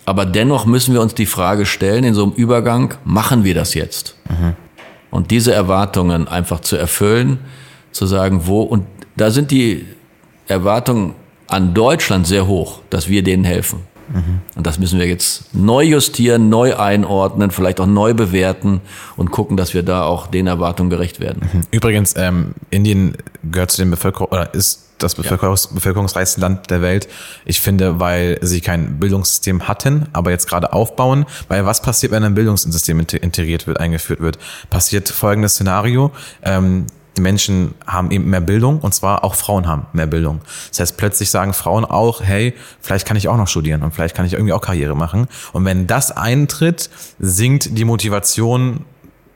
[0.05, 3.74] Aber dennoch müssen wir uns die Frage stellen, in so einem Übergang, machen wir das
[3.74, 4.16] jetzt?
[4.30, 4.55] Mhm.
[5.14, 7.38] Und diese Erwartungen einfach zu erfüllen,
[7.91, 9.86] zu sagen, wo, und da sind die
[10.47, 11.14] Erwartungen
[11.47, 13.82] an Deutschland sehr hoch, dass wir denen helfen.
[14.11, 14.39] Mhm.
[14.55, 18.82] Und das müssen wir jetzt neu justieren, neu einordnen, vielleicht auch neu bewerten
[19.16, 21.47] und gucken, dass wir da auch den Erwartungen gerecht werden.
[21.53, 21.61] Mhm.
[21.70, 25.75] Übrigens, ähm, Indien gehört zu den Bevölkerung oder ist das Bevölkerungs ja.
[25.75, 27.07] bevölkerungsreichste Land der Welt.
[27.45, 31.25] Ich finde, weil sie kein Bildungssystem hatten, aber jetzt gerade aufbauen.
[31.47, 34.39] Weil was passiert, wenn ein Bildungssystem integriert wird, eingeführt wird?
[34.69, 36.11] Passiert folgendes Szenario.
[36.41, 36.87] Ähm,
[37.17, 40.41] die Menschen haben eben mehr Bildung und zwar auch Frauen haben mehr Bildung.
[40.69, 44.15] Das heißt, plötzlich sagen Frauen auch, hey, vielleicht kann ich auch noch studieren und vielleicht
[44.15, 45.27] kann ich irgendwie auch Karriere machen.
[45.51, 46.89] Und wenn das eintritt,
[47.19, 48.85] sinkt die Motivation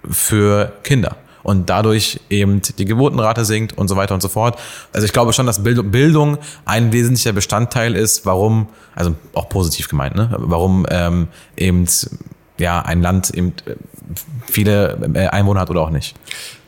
[0.09, 1.17] für Kinder
[1.47, 4.59] und dadurch eben die Geburtenrate sinkt und so weiter und so fort.
[4.91, 10.13] Also ich glaube schon, dass Bildung ein wesentlicher Bestandteil ist, warum, also auch positiv gemeint,
[10.13, 10.29] ne?
[10.39, 11.85] warum ähm, eben
[12.59, 13.53] ja ein Land eben
[14.45, 16.15] viele äh, Einwohner hat oder auch nicht.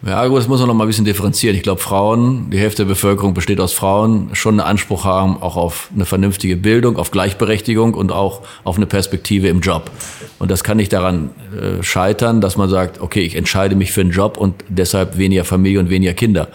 [0.05, 1.57] Ja, gut, das muss man noch mal ein bisschen differenzieren.
[1.57, 5.57] Ich glaube, Frauen, die Hälfte der Bevölkerung besteht aus Frauen, schon einen Anspruch haben, auch
[5.57, 9.91] auf eine vernünftige Bildung, auf Gleichberechtigung und auch auf eine Perspektive im Job.
[10.39, 14.01] Und das kann nicht daran äh, scheitern, dass man sagt, okay, ich entscheide mich für
[14.01, 16.47] einen Job und deshalb weniger Familie und weniger Kinder.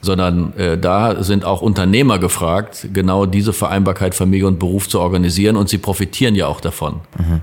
[0.00, 5.56] Sondern äh, da sind auch Unternehmer gefragt, genau diese Vereinbarkeit Familie und Beruf zu organisieren
[5.56, 7.00] und sie profitieren ja auch davon.
[7.18, 7.42] Mhm.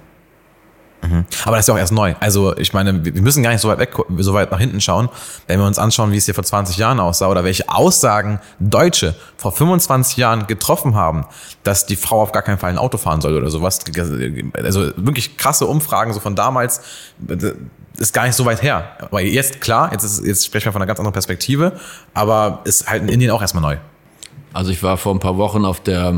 [1.07, 1.25] Mhm.
[1.45, 2.15] Aber das ist ja auch erst neu.
[2.19, 5.09] Also ich meine, wir müssen gar nicht so weit weg, so weit nach hinten schauen,
[5.47, 9.15] wenn wir uns anschauen, wie es hier vor 20 Jahren aussah oder welche Aussagen Deutsche
[9.37, 11.25] vor 25 Jahren getroffen haben,
[11.63, 13.79] dass die Frau auf gar keinen Fall ein Auto fahren soll oder sowas.
[14.53, 16.81] Also wirklich krasse Umfragen so von damals
[17.97, 18.89] ist gar nicht so weit her.
[18.99, 21.79] Aber jetzt klar, jetzt, ist, jetzt sprechen wir von einer ganz anderen Perspektive,
[22.13, 23.77] aber ist halt in Indien auch erstmal neu.
[24.53, 26.13] Also ich war vor ein paar Wochen auf der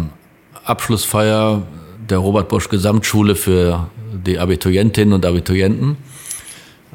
[0.64, 1.64] Abschlussfeier
[2.10, 3.90] der Robert Bosch Gesamtschule für
[4.26, 5.98] die Abiturientinnen und Abiturienten.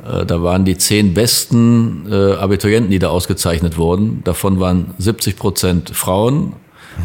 [0.06, 4.22] Äh, da waren die zehn besten äh, Abiturienten, die da ausgezeichnet wurden.
[4.24, 6.54] Davon waren 70 Prozent Frauen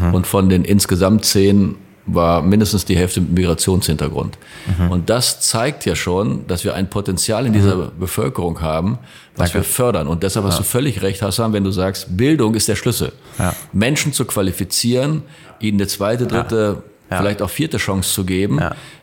[0.00, 0.14] mhm.
[0.14, 1.76] und von den insgesamt zehn
[2.10, 4.38] war mindestens die Hälfte mit Migrationshintergrund.
[4.78, 4.90] Mhm.
[4.90, 7.90] Und das zeigt ja schon, dass wir ein Potenzial in dieser mhm.
[8.00, 8.98] Bevölkerung haben,
[9.36, 9.58] was Danke.
[9.58, 10.08] wir fördern.
[10.08, 10.58] Und deshalb hast ja.
[10.60, 13.12] du völlig recht, Hassan, wenn du sagst, Bildung ist der Schlüssel.
[13.38, 13.54] Ja.
[13.72, 15.22] Menschen zu qualifizieren,
[15.60, 16.87] ihnen eine zweite, dritte, ja.
[17.08, 18.60] Vielleicht auch vierte Chance zu geben,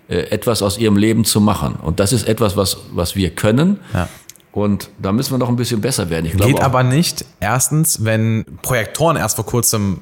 [0.08, 1.76] äh, etwas aus ihrem Leben zu machen.
[1.76, 3.80] Und das ist etwas, was, was wir können.
[3.94, 4.08] Ja.
[4.52, 6.28] Und da müssen wir noch ein bisschen besser werden.
[6.28, 10.00] Ich Geht aber nicht, erstens, wenn Projektoren erst vor kurzem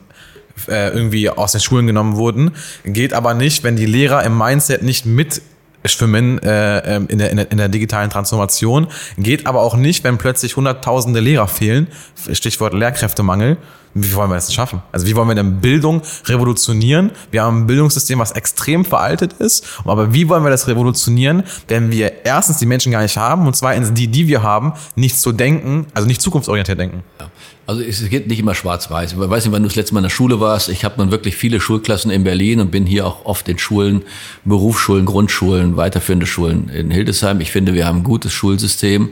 [0.68, 2.52] äh, irgendwie aus den Schulen genommen wurden.
[2.84, 5.42] Geht aber nicht, wenn die Lehrer im Mindset nicht mit
[5.86, 8.88] schwimmen äh, ähm, in, der, in, der, in der digitalen Transformation.
[9.18, 11.88] Geht aber auch nicht, wenn plötzlich hunderttausende Lehrer fehlen.
[12.32, 13.58] Stichwort Lehrkräftemangel.
[13.94, 14.82] Wie wollen wir das schaffen?
[14.92, 17.12] Also wie wollen wir denn Bildung revolutionieren?
[17.32, 19.66] Wir haben ein Bildungssystem, was extrem veraltet ist.
[19.86, 23.56] Aber wie wollen wir das revolutionieren, wenn wir erstens die Menschen gar nicht haben und
[23.56, 27.04] zweitens die, die wir haben, nicht so denken, also nicht zukunftsorientiert denken?
[27.20, 27.30] Ja.
[27.66, 29.14] Also es geht nicht immer schwarz-weiß.
[29.14, 30.68] Ich weiß nicht, wann du das letzte Mal in der Schule warst.
[30.68, 34.04] Ich habe nun wirklich viele Schulklassen in Berlin und bin hier auch oft in Schulen,
[34.44, 37.40] Berufsschulen, Grundschulen, weiterführende Schulen in Hildesheim.
[37.40, 39.12] Ich finde, wir haben ein gutes Schulsystem,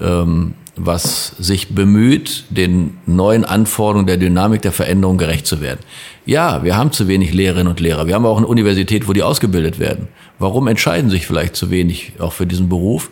[0.00, 5.80] ähm, was sich bemüht, den neuen Anforderungen der Dynamik der Veränderung gerecht zu werden.
[6.24, 8.06] Ja, wir haben zu wenig Lehrerinnen und Lehrer.
[8.06, 10.08] Wir haben auch eine Universität, wo die ausgebildet werden.
[10.38, 13.10] Warum entscheiden sich vielleicht zu wenig auch für diesen Beruf?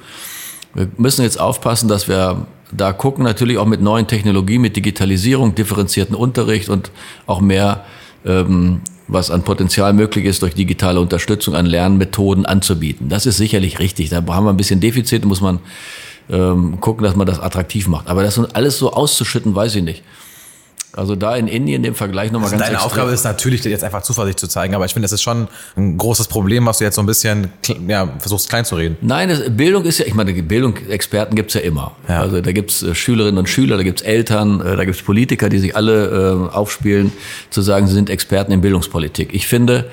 [0.74, 5.54] Wir müssen jetzt aufpassen, dass wir da gucken natürlich auch mit neuen Technologien, mit Digitalisierung,
[5.54, 6.90] differenzierten Unterricht und
[7.26, 7.84] auch mehr,
[8.24, 13.08] ähm, was an Potenzial möglich ist, durch digitale Unterstützung an Lernmethoden anzubieten.
[13.08, 14.08] Das ist sicherlich richtig.
[14.08, 15.58] Da haben wir ein bisschen Defizite, muss man
[16.30, 18.08] ähm, gucken, dass man das attraktiv macht.
[18.08, 20.02] Aber das alles so auszuschütten, weiß ich nicht.
[20.92, 22.90] Also da in Indien den Vergleich nochmal also ganz Deine extrem.
[22.90, 25.96] Aufgabe ist natürlich jetzt einfach Zuversicht zu zeigen, aber ich finde, das ist schon ein
[25.96, 27.52] großes Problem, was du jetzt so ein bisschen
[27.86, 28.96] ja, versuchst klein zu reden.
[29.00, 31.92] Nein, das, Bildung ist ja, ich meine, Bildungsexperten gibt's ja immer.
[32.08, 32.20] Ja.
[32.20, 35.60] Also da gibt's äh, Schülerinnen und Schüler, da gibt's Eltern, äh, da gibt's Politiker, die
[35.60, 37.12] sich alle äh, aufspielen,
[37.50, 39.32] zu sagen, sie sind Experten in Bildungspolitik.
[39.32, 39.86] Ich finde,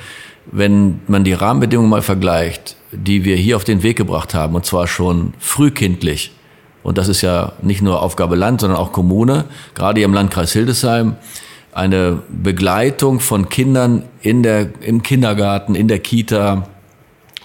[0.51, 4.65] wenn man die Rahmenbedingungen mal vergleicht, die wir hier auf den Weg gebracht haben, und
[4.65, 6.31] zwar schon frühkindlich,
[6.83, 9.45] und das ist ja nicht nur Aufgabe Land, sondern auch Kommune,
[9.75, 11.15] gerade hier im Landkreis Hildesheim,
[11.73, 16.67] eine Begleitung von Kindern in der, im Kindergarten, in der Kita,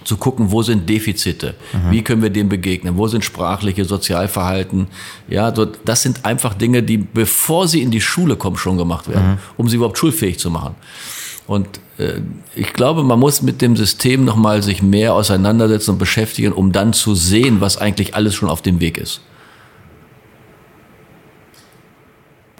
[0.03, 1.91] zu gucken, wo sind Defizite, mhm.
[1.91, 4.87] wie können wir dem begegnen, wo sind sprachliche Sozialverhalten.
[5.27, 9.07] Ja, so, das sind einfach Dinge, die bevor sie in die Schule kommen schon gemacht
[9.07, 9.37] werden, mhm.
[9.57, 10.75] um sie überhaupt schulfähig zu machen.
[11.45, 11.67] Und
[11.97, 12.21] äh,
[12.55, 16.93] ich glaube, man muss mit dem System nochmal sich mehr auseinandersetzen und beschäftigen, um dann
[16.93, 19.21] zu sehen, was eigentlich alles schon auf dem Weg ist.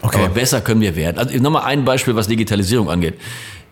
[0.02, 0.18] Okay.
[0.18, 1.18] Aber besser können wir werden.
[1.18, 3.14] Also nochmal ein Beispiel, was Digitalisierung angeht.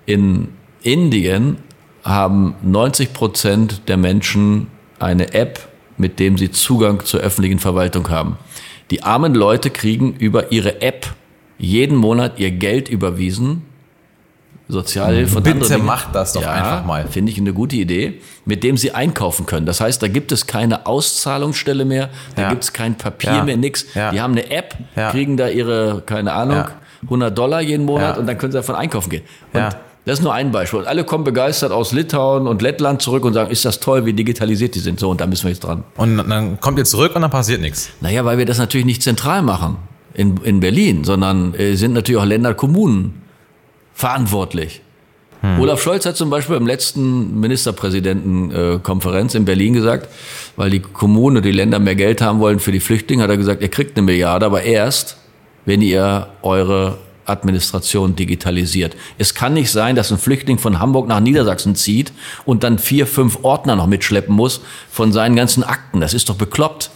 [0.06, 0.48] In
[0.82, 1.58] Indien
[2.02, 8.38] haben 90 Prozent der Menschen eine App, mit dem sie Zugang zur öffentlichen Verwaltung haben.
[8.90, 11.14] Die armen Leute kriegen über ihre App
[11.58, 13.62] jeden Monat ihr Geld überwiesen.
[14.68, 17.06] Sozialhilfe und Bitte macht das doch ja, einfach mal.
[17.06, 19.66] Finde ich eine gute Idee, mit dem sie einkaufen können.
[19.66, 22.48] Das heißt, da gibt es keine Auszahlungsstelle mehr, da ja.
[22.48, 23.44] gibt es kein Papier ja.
[23.44, 23.86] mehr, nix.
[23.94, 24.76] Die haben eine App,
[25.10, 26.64] kriegen da ihre, keine Ahnung,
[27.04, 29.22] 100 Dollar jeden Monat und dann können sie davon einkaufen gehen.
[29.52, 30.80] Und das ist nur ein Beispiel.
[30.80, 34.12] Und alle kommen begeistert aus Litauen und Lettland zurück und sagen, ist das toll, wie
[34.12, 34.98] digitalisiert die sind.
[34.98, 35.84] So, und da müssen wir jetzt dran.
[35.96, 37.90] Und dann kommt ihr zurück und dann passiert nichts.
[38.00, 39.76] Naja, weil wir das natürlich nicht zentral machen
[40.14, 43.21] in, in Berlin, sondern äh, sind natürlich auch Länder, Kommunen
[44.02, 44.82] verantwortlich.
[45.42, 45.60] Hm.
[45.60, 50.08] Olaf Scholz hat zum Beispiel im letzten Ministerpräsidentenkonferenz in Berlin gesagt,
[50.56, 53.36] weil die Kommunen und die Länder mehr Geld haben wollen für die Flüchtlinge, hat er
[53.36, 55.18] gesagt, ihr kriegt eine Milliarde, aber erst,
[55.66, 58.96] wenn ihr eure Administration digitalisiert.
[59.18, 62.12] Es kann nicht sein, dass ein Flüchtling von Hamburg nach Niedersachsen zieht
[62.44, 66.00] und dann vier, fünf Ordner noch mitschleppen muss von seinen ganzen Akten.
[66.00, 66.90] Das ist doch bekloppt.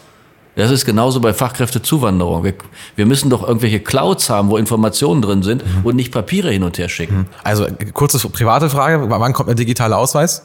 [0.57, 2.43] Das ist genauso bei Fachkräftezuwanderung.
[2.43, 2.55] Wir,
[2.97, 5.85] wir müssen doch irgendwelche Clouds haben, wo Informationen drin sind mhm.
[5.85, 7.19] und nicht Papiere hin und her schicken.
[7.19, 7.27] Mhm.
[7.45, 10.43] Also kurze private Frage, wann kommt der digitale Ausweis?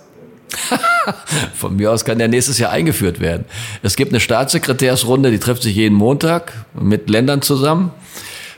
[1.55, 3.45] Von mir aus kann der nächstes Jahr eingeführt werden.
[3.83, 7.91] Es gibt eine Staatssekretärsrunde, die trifft sich jeden Montag mit Ländern zusammen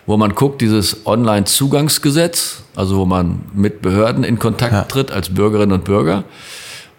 [0.06, 4.84] wo man guckt, dieses Online-Zugangsgesetz, also wo man mit Behörden in Kontakt ja.
[4.84, 6.24] tritt als Bürgerinnen und Bürger.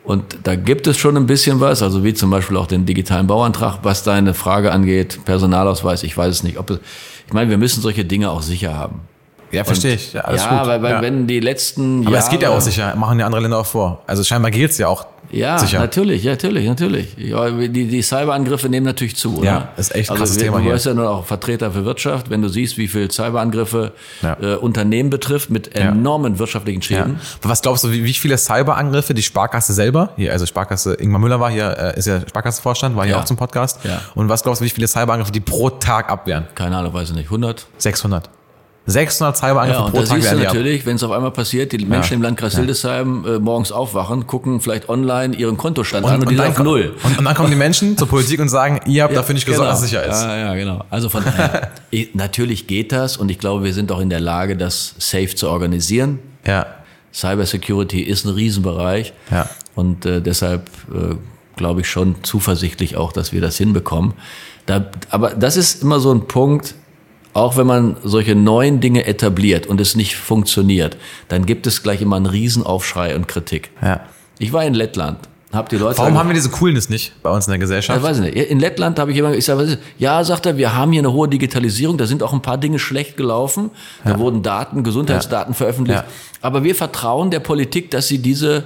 [0.05, 3.27] Und da gibt es schon ein bisschen was, also wie zum Beispiel auch den digitalen
[3.27, 6.59] Bauantrag, was deine Frage angeht, Personalausweis, ich weiß es nicht.
[6.59, 9.01] Ob, ich meine, wir müssen solche Dinge auch sicher haben.
[9.51, 10.13] Ja, verstehe ich.
[10.13, 10.69] Ja, alles ja gut.
[10.69, 11.03] weil, weil ja.
[11.03, 13.67] wenn die letzten Aber Jahre, es geht ja auch sicher, machen ja andere Länder auch
[13.67, 14.03] vor.
[14.07, 15.81] Also scheinbar geht's ja auch ja, sicher.
[15.81, 17.17] natürlich, natürlich, natürlich.
[17.17, 19.47] Ja, die, die Cyberangriffe nehmen natürlich zu, oder?
[19.47, 21.85] Ja, ist echt ein also krasses also, Thema Du bist ja nur auch Vertreter für
[21.85, 24.37] Wirtschaft, wenn du siehst, wie viel Cyberangriffe ja.
[24.41, 27.19] äh, Unternehmen betrifft mit enormen wirtschaftlichen Schäden.
[27.43, 31.41] Was glaubst du, wie, wie viele Cyberangriffe die Sparkasse selber, hier, also Sparkasse, Ingmar Müller
[31.41, 33.81] war hier, äh, ist ja Sparkassenvorstand, war hier auch zum Podcast.
[33.85, 34.01] Ja.
[34.15, 36.47] Und was glaubst du, wie viele Cyberangriffe die pro Tag abwehren?
[36.55, 37.27] Keine Ahnung, weiß ich nicht.
[37.27, 37.67] 100?
[37.79, 38.31] 600.
[38.87, 40.21] 600 Cyberangriffe ja, pro Tag.
[40.21, 42.17] Siehst du natürlich, wenn es auf einmal passiert, die Menschen ja.
[42.17, 42.59] im Landkreis ja.
[42.59, 46.47] Hildesheim äh, morgens aufwachen, gucken vielleicht online ihren Kontostand und, an und, und die sind
[46.47, 46.95] auf Null.
[47.03, 49.47] Und, und, dann kommen die Menschen zur Politik und sagen, ihr habt ja, dafür nicht
[49.47, 49.73] gesorgt, genau.
[49.73, 50.23] dass es sicher ist.
[50.23, 50.85] Ja, ja, genau.
[50.91, 51.71] Also von daher,
[52.13, 55.49] natürlich geht das und ich glaube, wir sind auch in der Lage, das safe zu
[55.49, 56.19] organisieren.
[56.47, 56.67] Ja.
[57.15, 59.15] Cybersecurity ist ein Riesenbereich.
[59.31, 59.49] Ja.
[59.75, 61.15] Und äh, deshalb äh,
[61.57, 64.15] glaube ich schon zuversichtlich auch, dass wir das hinbekommen.
[64.67, 66.75] Da, aber das ist immer so ein Punkt,
[67.35, 70.97] auch wenn man solche neuen Dinge etabliert und es nicht funktioniert,
[71.29, 73.71] dann gibt es gleich immer einen Riesenaufschrei und Kritik.
[73.83, 74.01] Ja.
[74.39, 75.19] Ich war in Lettland.
[75.53, 77.97] Hab die Leute Warum haben wir diese Coolness nicht bei uns in der Gesellschaft?
[77.97, 78.35] Ich weiß nicht.
[78.35, 81.97] In Lettland habe ich jemand gesagt, ja, sagt er, wir haben hier eine hohe Digitalisierung,
[81.97, 83.71] da sind auch ein paar Dinge schlecht gelaufen.
[84.03, 84.19] Da ja.
[84.19, 85.57] wurden Daten, Gesundheitsdaten ja.
[85.57, 86.03] veröffentlicht.
[86.41, 88.65] Aber wir vertrauen der Politik, dass sie diese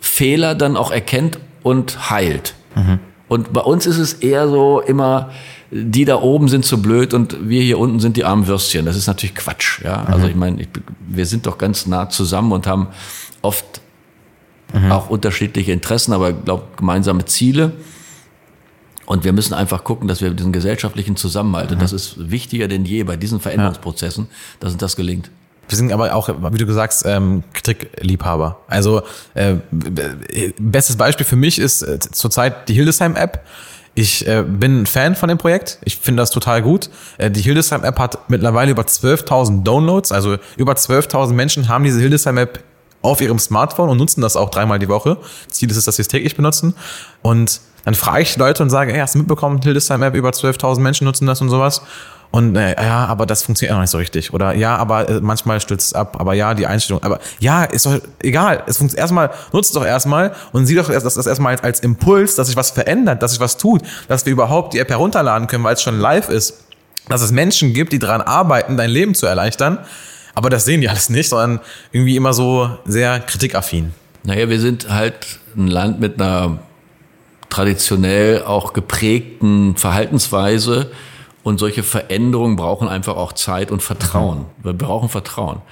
[0.00, 2.54] Fehler dann auch erkennt und heilt.
[2.74, 2.98] Mhm.
[3.28, 5.30] Und bei uns ist es eher so immer,
[5.70, 8.86] die da oben sind so blöd und wir hier unten sind die armen Würstchen.
[8.86, 9.82] Das ist natürlich Quatsch.
[9.82, 10.02] Ja?
[10.02, 10.14] Mhm.
[10.14, 10.68] Also ich meine, ich,
[11.08, 12.88] wir sind doch ganz nah zusammen und haben
[13.42, 13.80] oft
[14.72, 14.92] mhm.
[14.92, 17.72] auch unterschiedliche Interessen, aber ich glaube gemeinsame Ziele.
[19.06, 21.74] Und wir müssen einfach gucken, dass wir diesen gesellschaftlichen Zusammenhalt, mhm.
[21.74, 24.30] und das ist wichtiger denn je bei diesen Veränderungsprozessen, ja.
[24.60, 25.30] dass uns das gelingt.
[25.68, 28.60] Wir sind aber auch, wie du gesagt hast, ähm, Kritikliebhaber.
[28.68, 29.02] Also
[29.34, 29.56] äh,
[30.58, 33.44] bestes Beispiel für mich ist äh, zurzeit die Hildesheim-App.
[33.94, 35.78] Ich äh, bin ein Fan von dem Projekt.
[35.82, 36.90] Ich finde das total gut.
[37.16, 40.12] Äh, die Hildesheim-App hat mittlerweile über 12.000 Downloads.
[40.12, 42.62] Also über 12.000 Menschen haben diese Hildesheim-App
[43.02, 45.16] auf ihrem Smartphone und nutzen das auch dreimal die Woche.
[45.48, 46.74] Ziel ist es, dass sie es täglich benutzen.
[47.22, 51.04] Und dann frage ich Leute und sage, hey, hast du mitbekommen, Hildesheim-App, über 12.000 Menschen
[51.04, 51.82] nutzen das und sowas.
[52.30, 54.34] Und äh, ja, aber das funktioniert auch nicht so richtig.
[54.34, 56.16] Oder ja, aber äh, manchmal stürzt es ab.
[56.20, 57.02] Aber ja, die Einstellung.
[57.02, 58.62] Aber ja, ist doch egal.
[58.66, 61.80] Es funktioniert erstmal, nutzt doch erstmal und sieh doch erst, dass das erstmal als, als
[61.80, 65.46] Impuls, dass sich was verändert, dass sich was tut, dass wir überhaupt die App herunterladen
[65.46, 66.64] können, weil es schon live ist.
[67.08, 69.78] Dass es Menschen gibt, die daran arbeiten, dein Leben zu erleichtern.
[70.34, 71.60] Aber das sehen die alles nicht, sondern
[71.92, 73.92] irgendwie immer so sehr kritikaffin.
[74.24, 76.58] Naja, wir sind halt ein Land mit einer
[77.48, 80.90] traditionell auch geprägten Verhaltensweise.
[81.46, 84.46] Und solche Veränderungen brauchen einfach auch Zeit und Vertrauen.
[84.64, 85.62] Wir brauchen Vertrauen.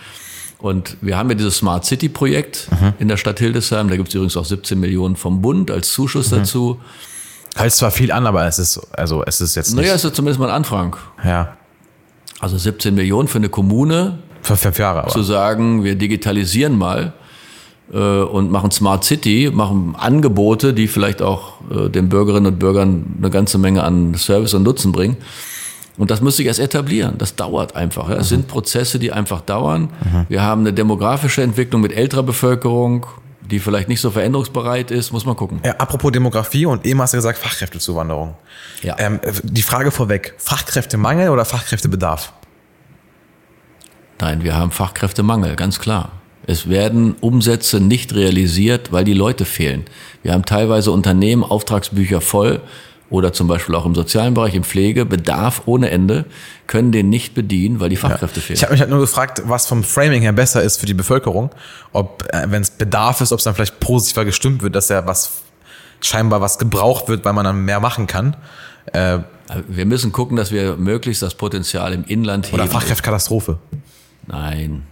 [0.59, 2.93] Und wir haben ja dieses Smart City Projekt mhm.
[3.01, 3.89] in der Stadt Hildesheim.
[3.89, 6.37] Da gibt es übrigens auch 17 Millionen vom Bund als Zuschuss mhm.
[6.37, 6.81] dazu.
[7.59, 9.83] Heißt zwar viel an, aber es ist, also es ist jetzt nicht.
[9.83, 10.95] Naja, es ist zumindest mal ein Anfang.
[11.25, 11.57] Ja.
[12.39, 14.21] Also 17 Millionen für eine Kommune.
[14.43, 15.11] Für fünf Jahre aber.
[15.11, 17.15] Zu sagen, wir digitalisieren mal
[17.93, 23.17] äh, und machen Smart City, machen Angebote, die vielleicht auch äh, den Bürgerinnen und Bürgern
[23.19, 25.17] eine ganze Menge an Service und Nutzen bringen.
[25.97, 27.17] Und das muss sich erst etablieren.
[27.19, 28.09] Das dauert einfach.
[28.09, 28.17] Ja.
[28.17, 28.37] Es mhm.
[28.37, 29.91] sind Prozesse, die einfach dauern.
[30.05, 30.27] Mhm.
[30.29, 33.07] Wir haben eine demografische Entwicklung mit älterer Bevölkerung,
[33.49, 35.13] die vielleicht nicht so veränderungsbereit ist.
[35.13, 35.61] Muss man gucken.
[35.65, 38.35] Ja, apropos Demografie und eben hast du gesagt Fachkräftezuwanderung.
[38.83, 38.97] Ja.
[38.99, 42.33] Ähm, die Frage vorweg, Fachkräftemangel oder Fachkräftebedarf?
[44.21, 46.13] Nein, wir haben Fachkräftemangel, ganz klar.
[46.47, 49.85] Es werden Umsätze nicht realisiert, weil die Leute fehlen.
[50.23, 52.61] Wir haben teilweise Unternehmen, Auftragsbücher voll
[53.11, 56.25] oder zum Beispiel auch im sozialen Bereich, im Pflege, Bedarf ohne Ende,
[56.67, 58.47] können den nicht bedienen, weil die Fachkräfte ja.
[58.47, 58.57] fehlen.
[58.57, 61.51] Ich habe mich halt nur gefragt, was vom Framing her besser ist für die Bevölkerung.
[61.93, 65.07] Ob, äh, wenn es Bedarf ist, ob es dann vielleicht positiver gestimmt wird, dass ja
[65.07, 65.43] was
[66.01, 68.37] scheinbar was gebraucht wird, weil man dann mehr machen kann.
[68.93, 69.19] Äh,
[69.69, 72.55] wir müssen gucken, dass wir möglichst das Potenzial im Inland heben.
[72.55, 73.59] Oder Fachkräftekatastrophe.
[74.27, 74.83] Nein.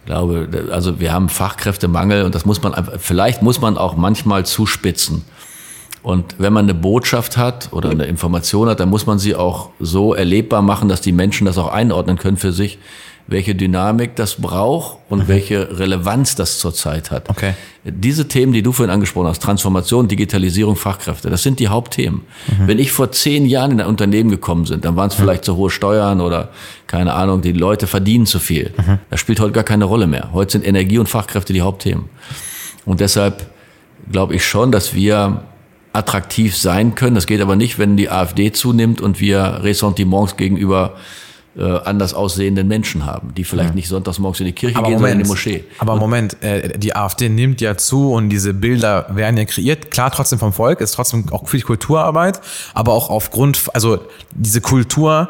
[0.00, 4.44] Ich glaube, also wir haben Fachkräftemangel und das muss man, vielleicht muss man auch manchmal
[4.44, 5.24] zuspitzen.
[6.04, 9.70] Und wenn man eine Botschaft hat oder eine Information hat, dann muss man sie auch
[9.80, 12.78] so erlebbar machen, dass die Menschen das auch einordnen können für sich,
[13.26, 15.28] welche Dynamik das braucht und mhm.
[15.28, 17.30] welche Relevanz das zurzeit hat.
[17.30, 17.54] Okay.
[17.84, 22.20] Diese Themen, die du vorhin angesprochen hast, Transformation, Digitalisierung, Fachkräfte, das sind die Hauptthemen.
[22.48, 22.68] Mhm.
[22.68, 25.22] Wenn ich vor zehn Jahren in ein Unternehmen gekommen bin, dann waren es mhm.
[25.22, 26.50] vielleicht zu hohe Steuern oder
[26.86, 28.74] keine Ahnung, die Leute verdienen zu viel.
[28.76, 28.98] Mhm.
[29.08, 30.34] Das spielt heute gar keine Rolle mehr.
[30.34, 32.10] Heute sind Energie und Fachkräfte die Hauptthemen.
[32.84, 33.46] Und deshalb
[34.12, 35.44] glaube ich schon, dass wir
[35.94, 37.14] attraktiv sein können.
[37.14, 40.96] Das geht aber nicht, wenn die AfD zunimmt und wir Ressentiments gegenüber
[41.56, 43.74] äh, anders aussehenden Menschen haben, die vielleicht ja.
[43.76, 45.64] nicht sonntags morgens in die Kirche aber gehen, Moment, sondern in die Moschee.
[45.78, 49.92] Aber Moment, äh, die AfD nimmt ja zu und diese Bilder werden ja kreiert.
[49.92, 52.40] Klar, trotzdem vom Volk, ist trotzdem auch viel Kulturarbeit,
[52.74, 54.00] aber auch aufgrund, also
[54.32, 55.28] diese Kultur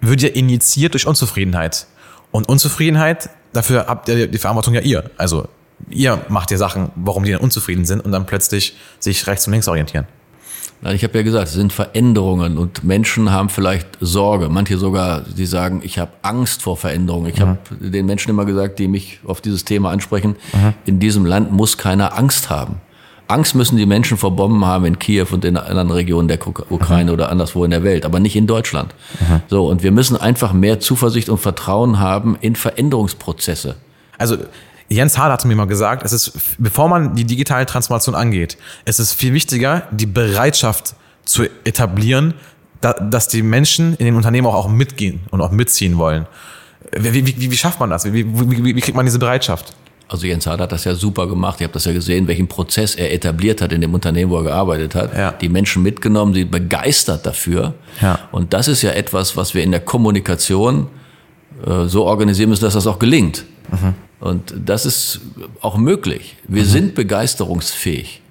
[0.00, 1.88] wird ja initiiert durch Unzufriedenheit.
[2.30, 5.10] Und Unzufriedenheit, dafür habt ihr die Verantwortung ja ihr.
[5.16, 5.48] Also
[5.90, 9.52] ihr macht ja Sachen, warum die dann unzufrieden sind und dann plötzlich sich rechts und
[9.52, 10.06] links orientieren.
[10.80, 14.48] Nein, ich habe ja gesagt, es sind Veränderungen und Menschen haben vielleicht Sorge.
[14.48, 17.30] Manche sogar, die sagen, ich habe Angst vor Veränderungen.
[17.32, 17.46] Ich mhm.
[17.46, 20.74] habe den Menschen immer gesagt, die mich auf dieses Thema ansprechen, mhm.
[20.86, 22.76] in diesem Land muss keiner Angst haben.
[23.26, 26.38] Angst müssen die Menschen vor Bomben haben in Kiew und in anderen Regionen der
[26.70, 27.14] Ukraine mhm.
[27.14, 28.94] oder anderswo in der Welt, aber nicht in Deutschland.
[29.20, 29.42] Mhm.
[29.48, 33.76] So, und wir müssen einfach mehr Zuversicht und Vertrauen haben in Veränderungsprozesse.
[34.16, 34.36] Also
[34.88, 38.98] Jens Hard hat mir mal gesagt, es ist, bevor man die digitale Transformation angeht, es
[38.98, 42.34] ist viel wichtiger, die Bereitschaft zu etablieren,
[42.80, 46.26] da, dass die Menschen in den Unternehmen auch, auch mitgehen und auch mitziehen wollen.
[46.96, 48.04] Wie, wie, wie, schafft man das?
[48.10, 49.74] Wie, wie, wie kriegt man diese Bereitschaft?
[50.08, 51.56] Also Jens Hart hat das ja super gemacht.
[51.60, 54.44] Ich habe das ja gesehen, welchen Prozess er etabliert hat in dem Unternehmen, wo er
[54.44, 55.14] gearbeitet hat.
[55.14, 55.32] Ja.
[55.32, 57.74] Die Menschen mitgenommen, sie begeistert dafür.
[58.00, 58.18] Ja.
[58.32, 60.86] Und das ist ja etwas, was wir in der Kommunikation
[61.66, 63.44] äh, so organisieren müssen, dass das auch gelingt.
[63.70, 63.94] Mhm.
[64.20, 65.20] Und das ist
[65.60, 66.36] auch möglich.
[66.48, 66.68] Wir mhm.
[66.68, 68.22] sind begeisterungsfähig.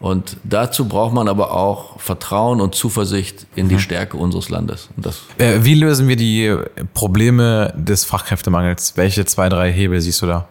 [0.00, 3.80] Und dazu braucht man aber auch Vertrauen und Zuversicht in die mhm.
[3.80, 4.90] Stärke unseres Landes.
[5.38, 6.54] Äh, wie lösen wir die
[6.92, 8.96] Probleme des Fachkräftemangels?
[8.96, 10.46] Welche zwei, drei Hebel siehst du da?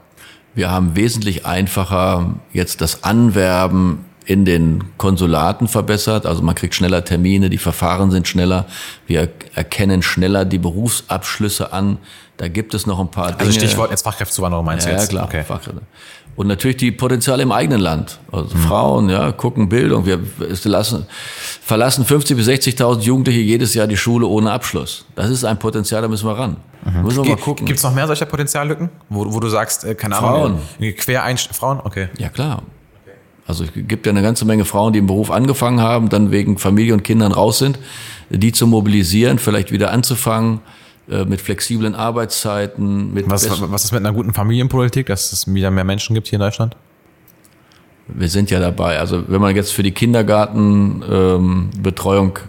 [0.55, 6.26] Wir haben wesentlich einfacher jetzt das Anwerben in den Konsulaten verbessert.
[6.26, 8.65] Also man kriegt schneller Termine, die Verfahren sind schneller.
[9.05, 11.97] Wir erkennen schneller die Berufsabschlüsse an.
[12.38, 13.49] Da gibt es noch ein paar also Dinge.
[13.49, 15.11] Also Stichwort jetzt Fachkräftezuwanderung meinst ja, du jetzt?
[15.11, 15.43] Ja, klar, okay.
[15.43, 15.82] Fachkräfte.
[16.36, 18.19] Und natürlich die Potenziale im eigenen Land.
[18.32, 18.61] Also mhm.
[18.61, 20.05] Frauen, ja, gucken Bildung.
[20.05, 20.19] Wir
[20.63, 21.05] lassen,
[21.61, 25.05] verlassen 50.000 bis 60.000 Jugendliche jedes Jahr die Schule ohne Abschluss.
[25.15, 26.57] Das ist ein Potenzial, da müssen wir ran.
[26.84, 27.03] Mhm.
[27.03, 27.67] Müssen wir mal gucken.
[27.67, 30.95] Gibt es noch mehr solcher Potenziallücken, wo, wo du sagst, äh, keine Ahnung, Frauen.
[30.95, 31.80] Quereinst Frauen?
[31.84, 32.09] Okay.
[32.17, 32.63] Ja, klar.
[33.46, 36.58] Also es gibt ja eine ganze Menge Frauen, die im Beruf angefangen haben, dann wegen
[36.58, 37.78] Familie und Kindern raus sind,
[38.30, 40.62] die zu mobilisieren, vielleicht wieder anzufangen
[41.10, 43.14] äh, mit flexiblen Arbeitszeiten.
[43.14, 46.38] Mit was, was ist mit einer guten Familienpolitik, dass es wieder mehr Menschen gibt hier
[46.38, 46.78] in Deutschland?
[48.08, 49.00] Wir sind ja dabei.
[49.00, 52.44] Also wenn man jetzt für die Kindergartenbetreuung ähm,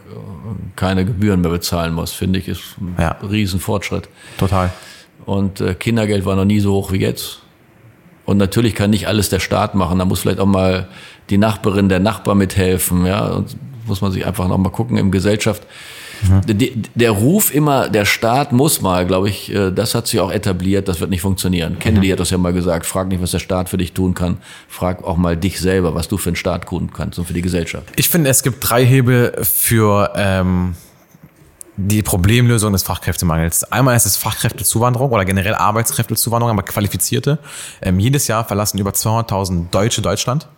[0.76, 3.16] keine Gebühren mehr bezahlen muss, finde ich, ist ein ja.
[3.28, 4.08] Riesenfortschritt.
[4.38, 4.72] Total.
[5.26, 7.40] Und äh, Kindergeld war noch nie so hoch wie jetzt.
[8.24, 9.98] Und natürlich kann nicht alles der Staat machen.
[9.98, 10.88] Da muss vielleicht auch mal
[11.30, 13.06] die Nachbarin, der Nachbar mithelfen.
[13.06, 13.56] Ja, und
[13.86, 15.66] muss man sich einfach noch mal gucken im Gesellschaft.
[16.22, 16.58] Mhm.
[16.58, 20.30] Die, der Ruf immer, der Staat muss mal, glaube ich, äh, das hat sich auch
[20.32, 21.78] etabliert, das wird nicht funktionieren.
[21.78, 22.12] Kennedy mhm.
[22.12, 25.04] hat das ja mal gesagt, frag nicht, was der Staat für dich tun kann, frag
[25.04, 27.86] auch mal dich selber, was du für einen Staat tun kannst und für die Gesellschaft.
[27.96, 30.74] Ich finde, es gibt drei Hebel für ähm,
[31.76, 33.64] die Problemlösung des Fachkräftemangels.
[33.72, 37.38] Einmal ist es Fachkräftezuwanderung oder generell Arbeitskräftezuwanderung, aber qualifizierte.
[37.82, 40.48] Ähm, jedes Jahr verlassen über 200.000 Deutsche Deutschland.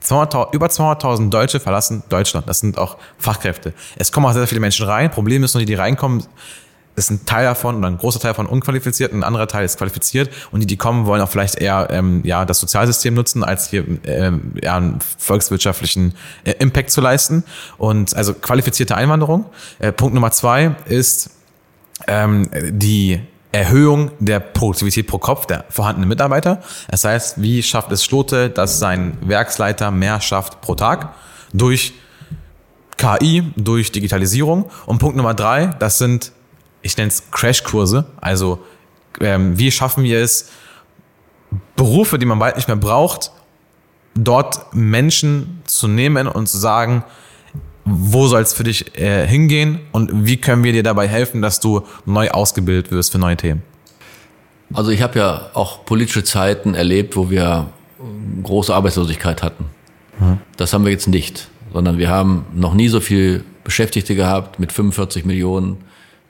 [0.00, 2.48] 200, über 200.000 Deutsche verlassen Deutschland.
[2.48, 3.72] Das sind auch Fachkräfte.
[3.96, 5.10] Es kommen auch sehr, sehr viele Menschen rein.
[5.10, 6.22] Problem ist nur, die, die reinkommen,
[6.96, 10.30] ist ein Teil davon oder ein großer Teil von unqualifiziert, ein anderer Teil ist qualifiziert
[10.50, 13.84] und die, die kommen, wollen auch vielleicht eher ähm, ja das Sozialsystem nutzen, als hier
[14.04, 17.44] ähm, ja, einen volkswirtschaftlichen äh, Impact zu leisten.
[17.78, 19.46] Und also qualifizierte Einwanderung.
[19.78, 21.30] Äh, Punkt Nummer zwei ist
[22.06, 23.20] ähm, die
[23.52, 26.62] Erhöhung der Produktivität pro Kopf der vorhandenen Mitarbeiter.
[26.90, 31.14] Das heißt, wie schafft es Schlote, dass sein Werksleiter mehr schafft pro Tag
[31.52, 31.94] durch
[32.96, 34.70] KI, durch Digitalisierung.
[34.86, 36.32] Und Punkt Nummer drei, das sind
[36.86, 38.06] ich nenne es Crashkurse.
[38.20, 38.60] Also
[39.20, 40.50] ähm, wie schaffen wir es,
[41.76, 43.30] Berufe, die man bald nicht mehr braucht,
[44.14, 47.04] dort Menschen zu nehmen und zu sagen,
[47.84, 51.60] wo soll es für dich äh, hingehen und wie können wir dir dabei helfen, dass
[51.60, 53.62] du neu ausgebildet wirst für neue Themen?
[54.74, 57.68] Also ich habe ja auch politische Zeiten erlebt, wo wir
[58.42, 59.66] große Arbeitslosigkeit hatten.
[60.18, 60.38] Mhm.
[60.56, 64.72] Das haben wir jetzt nicht, sondern wir haben noch nie so viel Beschäftigte gehabt mit
[64.72, 65.78] 45 Millionen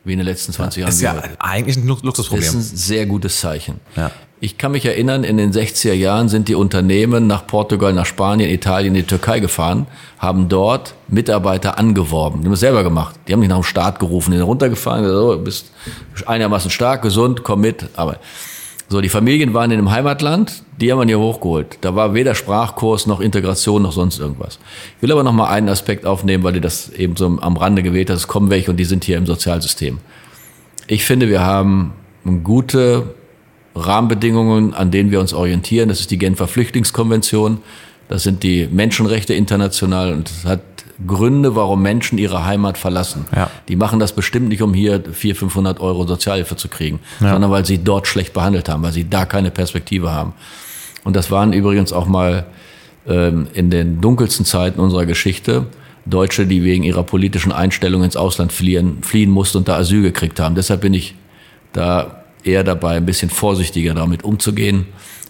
[0.07, 0.91] wie in den letzten 20 Jahren.
[0.91, 2.45] Ist ja eigentlich ein Luxusproblem.
[2.45, 3.81] Das ist ein sehr gutes Zeichen.
[3.97, 4.13] Ja.
[4.39, 8.51] Ich kann mich erinnern, in den 60er Jahren sind die Unternehmen nach Portugal, nach Spanien,
[8.51, 9.87] Italien, in die Türkei gefahren,
[10.19, 12.43] haben dort Mitarbeiter angeworben.
[12.43, 13.17] Die haben es selber gemacht.
[13.27, 15.73] Die haben nicht nach dem Staat gerufen, die sind runtergefahren, so, bist
[16.27, 17.87] einigermaßen stark, gesund, komm mit.
[17.97, 18.19] Aber
[18.89, 21.79] so, die Familien waren in dem Heimatland, die haben wir hier hochgeholt.
[21.81, 24.61] Da war weder Sprachkurs noch Integration noch sonst irgendwas.
[24.97, 27.83] Ich will aber noch mal einen Aspekt aufnehmen, weil du das eben so am Rande
[27.83, 28.19] gewählt hast.
[28.21, 29.99] Es kommen welche und die sind hier im Sozialsystem.
[30.87, 31.95] Ich finde, wir haben
[32.45, 33.15] gute
[33.75, 35.89] Rahmenbedingungen, an denen wir uns orientieren.
[35.89, 37.59] Das ist die Genfer Flüchtlingskonvention.
[38.09, 40.61] Das sind die Menschenrechte international und das hat
[41.07, 43.27] Gründe, warum Menschen ihre Heimat verlassen.
[43.35, 43.51] Ja.
[43.69, 47.33] Die machen das bestimmt nicht, um hier 400, 500 Euro Sozialhilfe zu kriegen, ja.
[47.33, 50.33] sondern weil sie dort schlecht behandelt haben, weil sie da keine Perspektive haben.
[51.05, 52.47] Und das waren übrigens auch mal
[53.07, 55.67] ähm, in den dunkelsten Zeiten unserer Geschichte
[56.07, 60.41] Deutsche, die wegen ihrer politischen Einstellung ins Ausland fliehen, fliehen mussten und da Asyl gekriegt
[60.41, 60.55] haben.
[60.55, 61.15] Deshalb bin ich
[61.73, 64.87] da eher dabei, ein bisschen vorsichtiger damit umzugehen.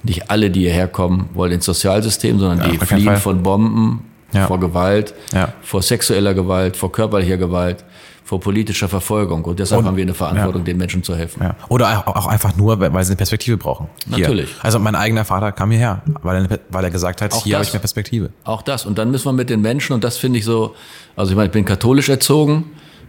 [0.07, 4.47] Nicht alle, die hierher kommen, wollen ins Sozialsystem, sondern ja, die fliehen von Bomben, ja.
[4.47, 5.53] vor Gewalt, ja.
[5.63, 7.85] vor sexueller Gewalt, vor körperlicher Gewalt,
[8.25, 9.45] vor politischer Verfolgung.
[9.45, 11.49] Und deshalb und, haben wir eine Verantwortung, den Menschen zu helfen.
[11.69, 13.89] Oder auch einfach nur, weil sie eine Perspektive brauchen.
[14.09, 14.19] Hier.
[14.19, 14.51] Natürlich.
[14.63, 17.65] Also mein eigener Vater kam hierher, weil er, weil er gesagt hat, auch hier habe
[17.65, 18.31] ich mehr Perspektive.
[18.45, 18.85] Auch das.
[18.85, 20.75] Und dann müssen wir mit den Menschen, und das finde ich so,
[21.15, 22.65] also ich meine, ich bin katholisch erzogen.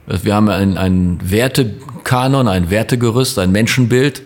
[0.05, 4.21] Wir haben einen, einen Wertekanon, ein Wertegerüst, ein Menschenbild.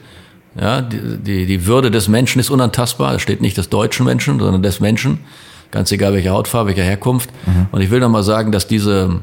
[0.59, 3.13] Ja, die, die, die Würde des Menschen ist unantastbar.
[3.13, 5.19] Da steht nicht des deutschen Menschen, sondern des Menschen
[5.71, 7.29] ganz egal welche Hautfarbe, welcher Herkunft.
[7.45, 7.67] Mhm.
[7.71, 9.21] Und ich will noch mal sagen, dass diese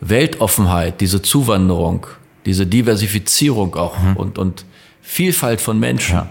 [0.00, 2.06] Weltoffenheit, diese Zuwanderung,
[2.46, 4.16] diese Diversifizierung auch mhm.
[4.16, 4.64] und, und
[5.02, 6.28] Vielfalt von Menschen, ja.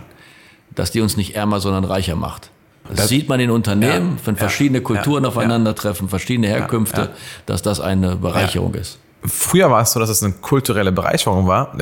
[0.74, 2.50] dass die uns nicht ärmer, sondern reicher macht.
[2.88, 7.10] Das, das sieht man in Unternehmen, ja, wenn verschiedene Kulturen ja, aufeinandertreffen, verschiedene Herkünfte,
[7.46, 8.98] dass das eine Bereicherung ist.
[9.24, 11.76] Früher war es so, dass es eine kulturelle Bereicherung war.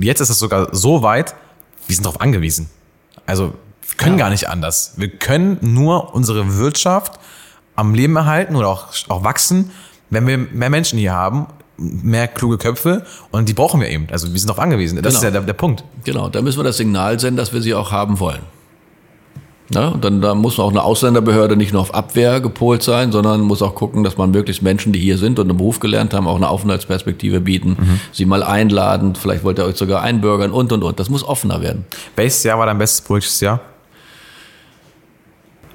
[0.00, 1.34] jetzt ist es sogar so weit,
[1.86, 2.68] wir sind darauf angewiesen.
[3.26, 3.54] Also
[3.88, 4.24] wir können ja.
[4.24, 4.94] gar nicht anders.
[4.96, 7.18] Wir können nur unsere Wirtschaft
[7.74, 9.70] am Leben erhalten oder auch, auch wachsen,
[10.10, 14.06] wenn wir mehr Menschen hier haben, mehr kluge Köpfe und die brauchen wir eben.
[14.10, 14.96] Also wir sind darauf angewiesen.
[14.96, 15.18] Das genau.
[15.18, 15.84] ist ja der, der Punkt.
[16.04, 18.42] Genau, da müssen wir das Signal senden, dass wir sie auch haben wollen.
[19.70, 23.40] Ja, und dann da muss auch eine Ausländerbehörde nicht nur auf Abwehr gepolt sein, sondern
[23.40, 26.28] muss auch gucken, dass man möglichst Menschen, die hier sind und einen Beruf gelernt haben,
[26.28, 28.00] auch eine Aufenthaltsperspektive bieten, mhm.
[28.12, 31.00] sie mal einladen, vielleicht wollt ihr euch sogar einbürgern und und und.
[31.00, 31.84] Das muss offener werden.
[32.14, 33.60] Welches Jahr war dein bestes politisches Jahr?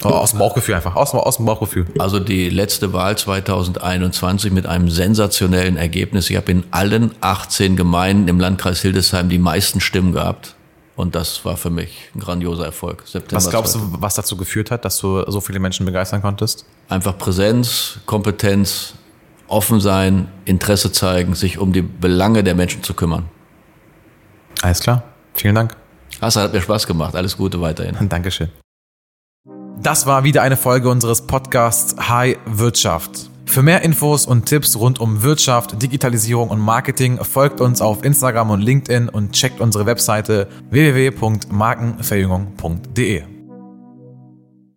[0.03, 1.85] Oh, aus dem Bauchgefühl einfach, aus, aus dem Bauchgefühl.
[1.99, 6.29] Also die letzte Wahl 2021 mit einem sensationellen Ergebnis.
[6.29, 10.55] Ich habe in allen 18 Gemeinden im Landkreis Hildesheim die meisten Stimmen gehabt.
[11.01, 13.01] Und das war für mich ein grandioser Erfolg.
[13.07, 13.97] September was glaubst 2000.
[13.97, 16.63] du, was dazu geführt hat, dass du so viele Menschen begeistern konntest?
[16.89, 18.93] Einfach Präsenz, Kompetenz,
[19.47, 23.25] offen sein, Interesse zeigen, sich um die Belange der Menschen zu kümmern.
[24.61, 25.01] Alles klar.
[25.33, 25.75] Vielen Dank.
[26.21, 27.15] Hassan hat mir Spaß gemacht.
[27.15, 27.97] Alles Gute weiterhin.
[28.07, 28.49] Dankeschön.
[29.79, 33.30] Das war wieder eine Folge unseres Podcasts High Wirtschaft.
[33.51, 38.51] Für mehr Infos und Tipps rund um Wirtschaft, Digitalisierung und Marketing folgt uns auf Instagram
[38.51, 43.23] und LinkedIn und checkt unsere Webseite www.markenverjüngung.de.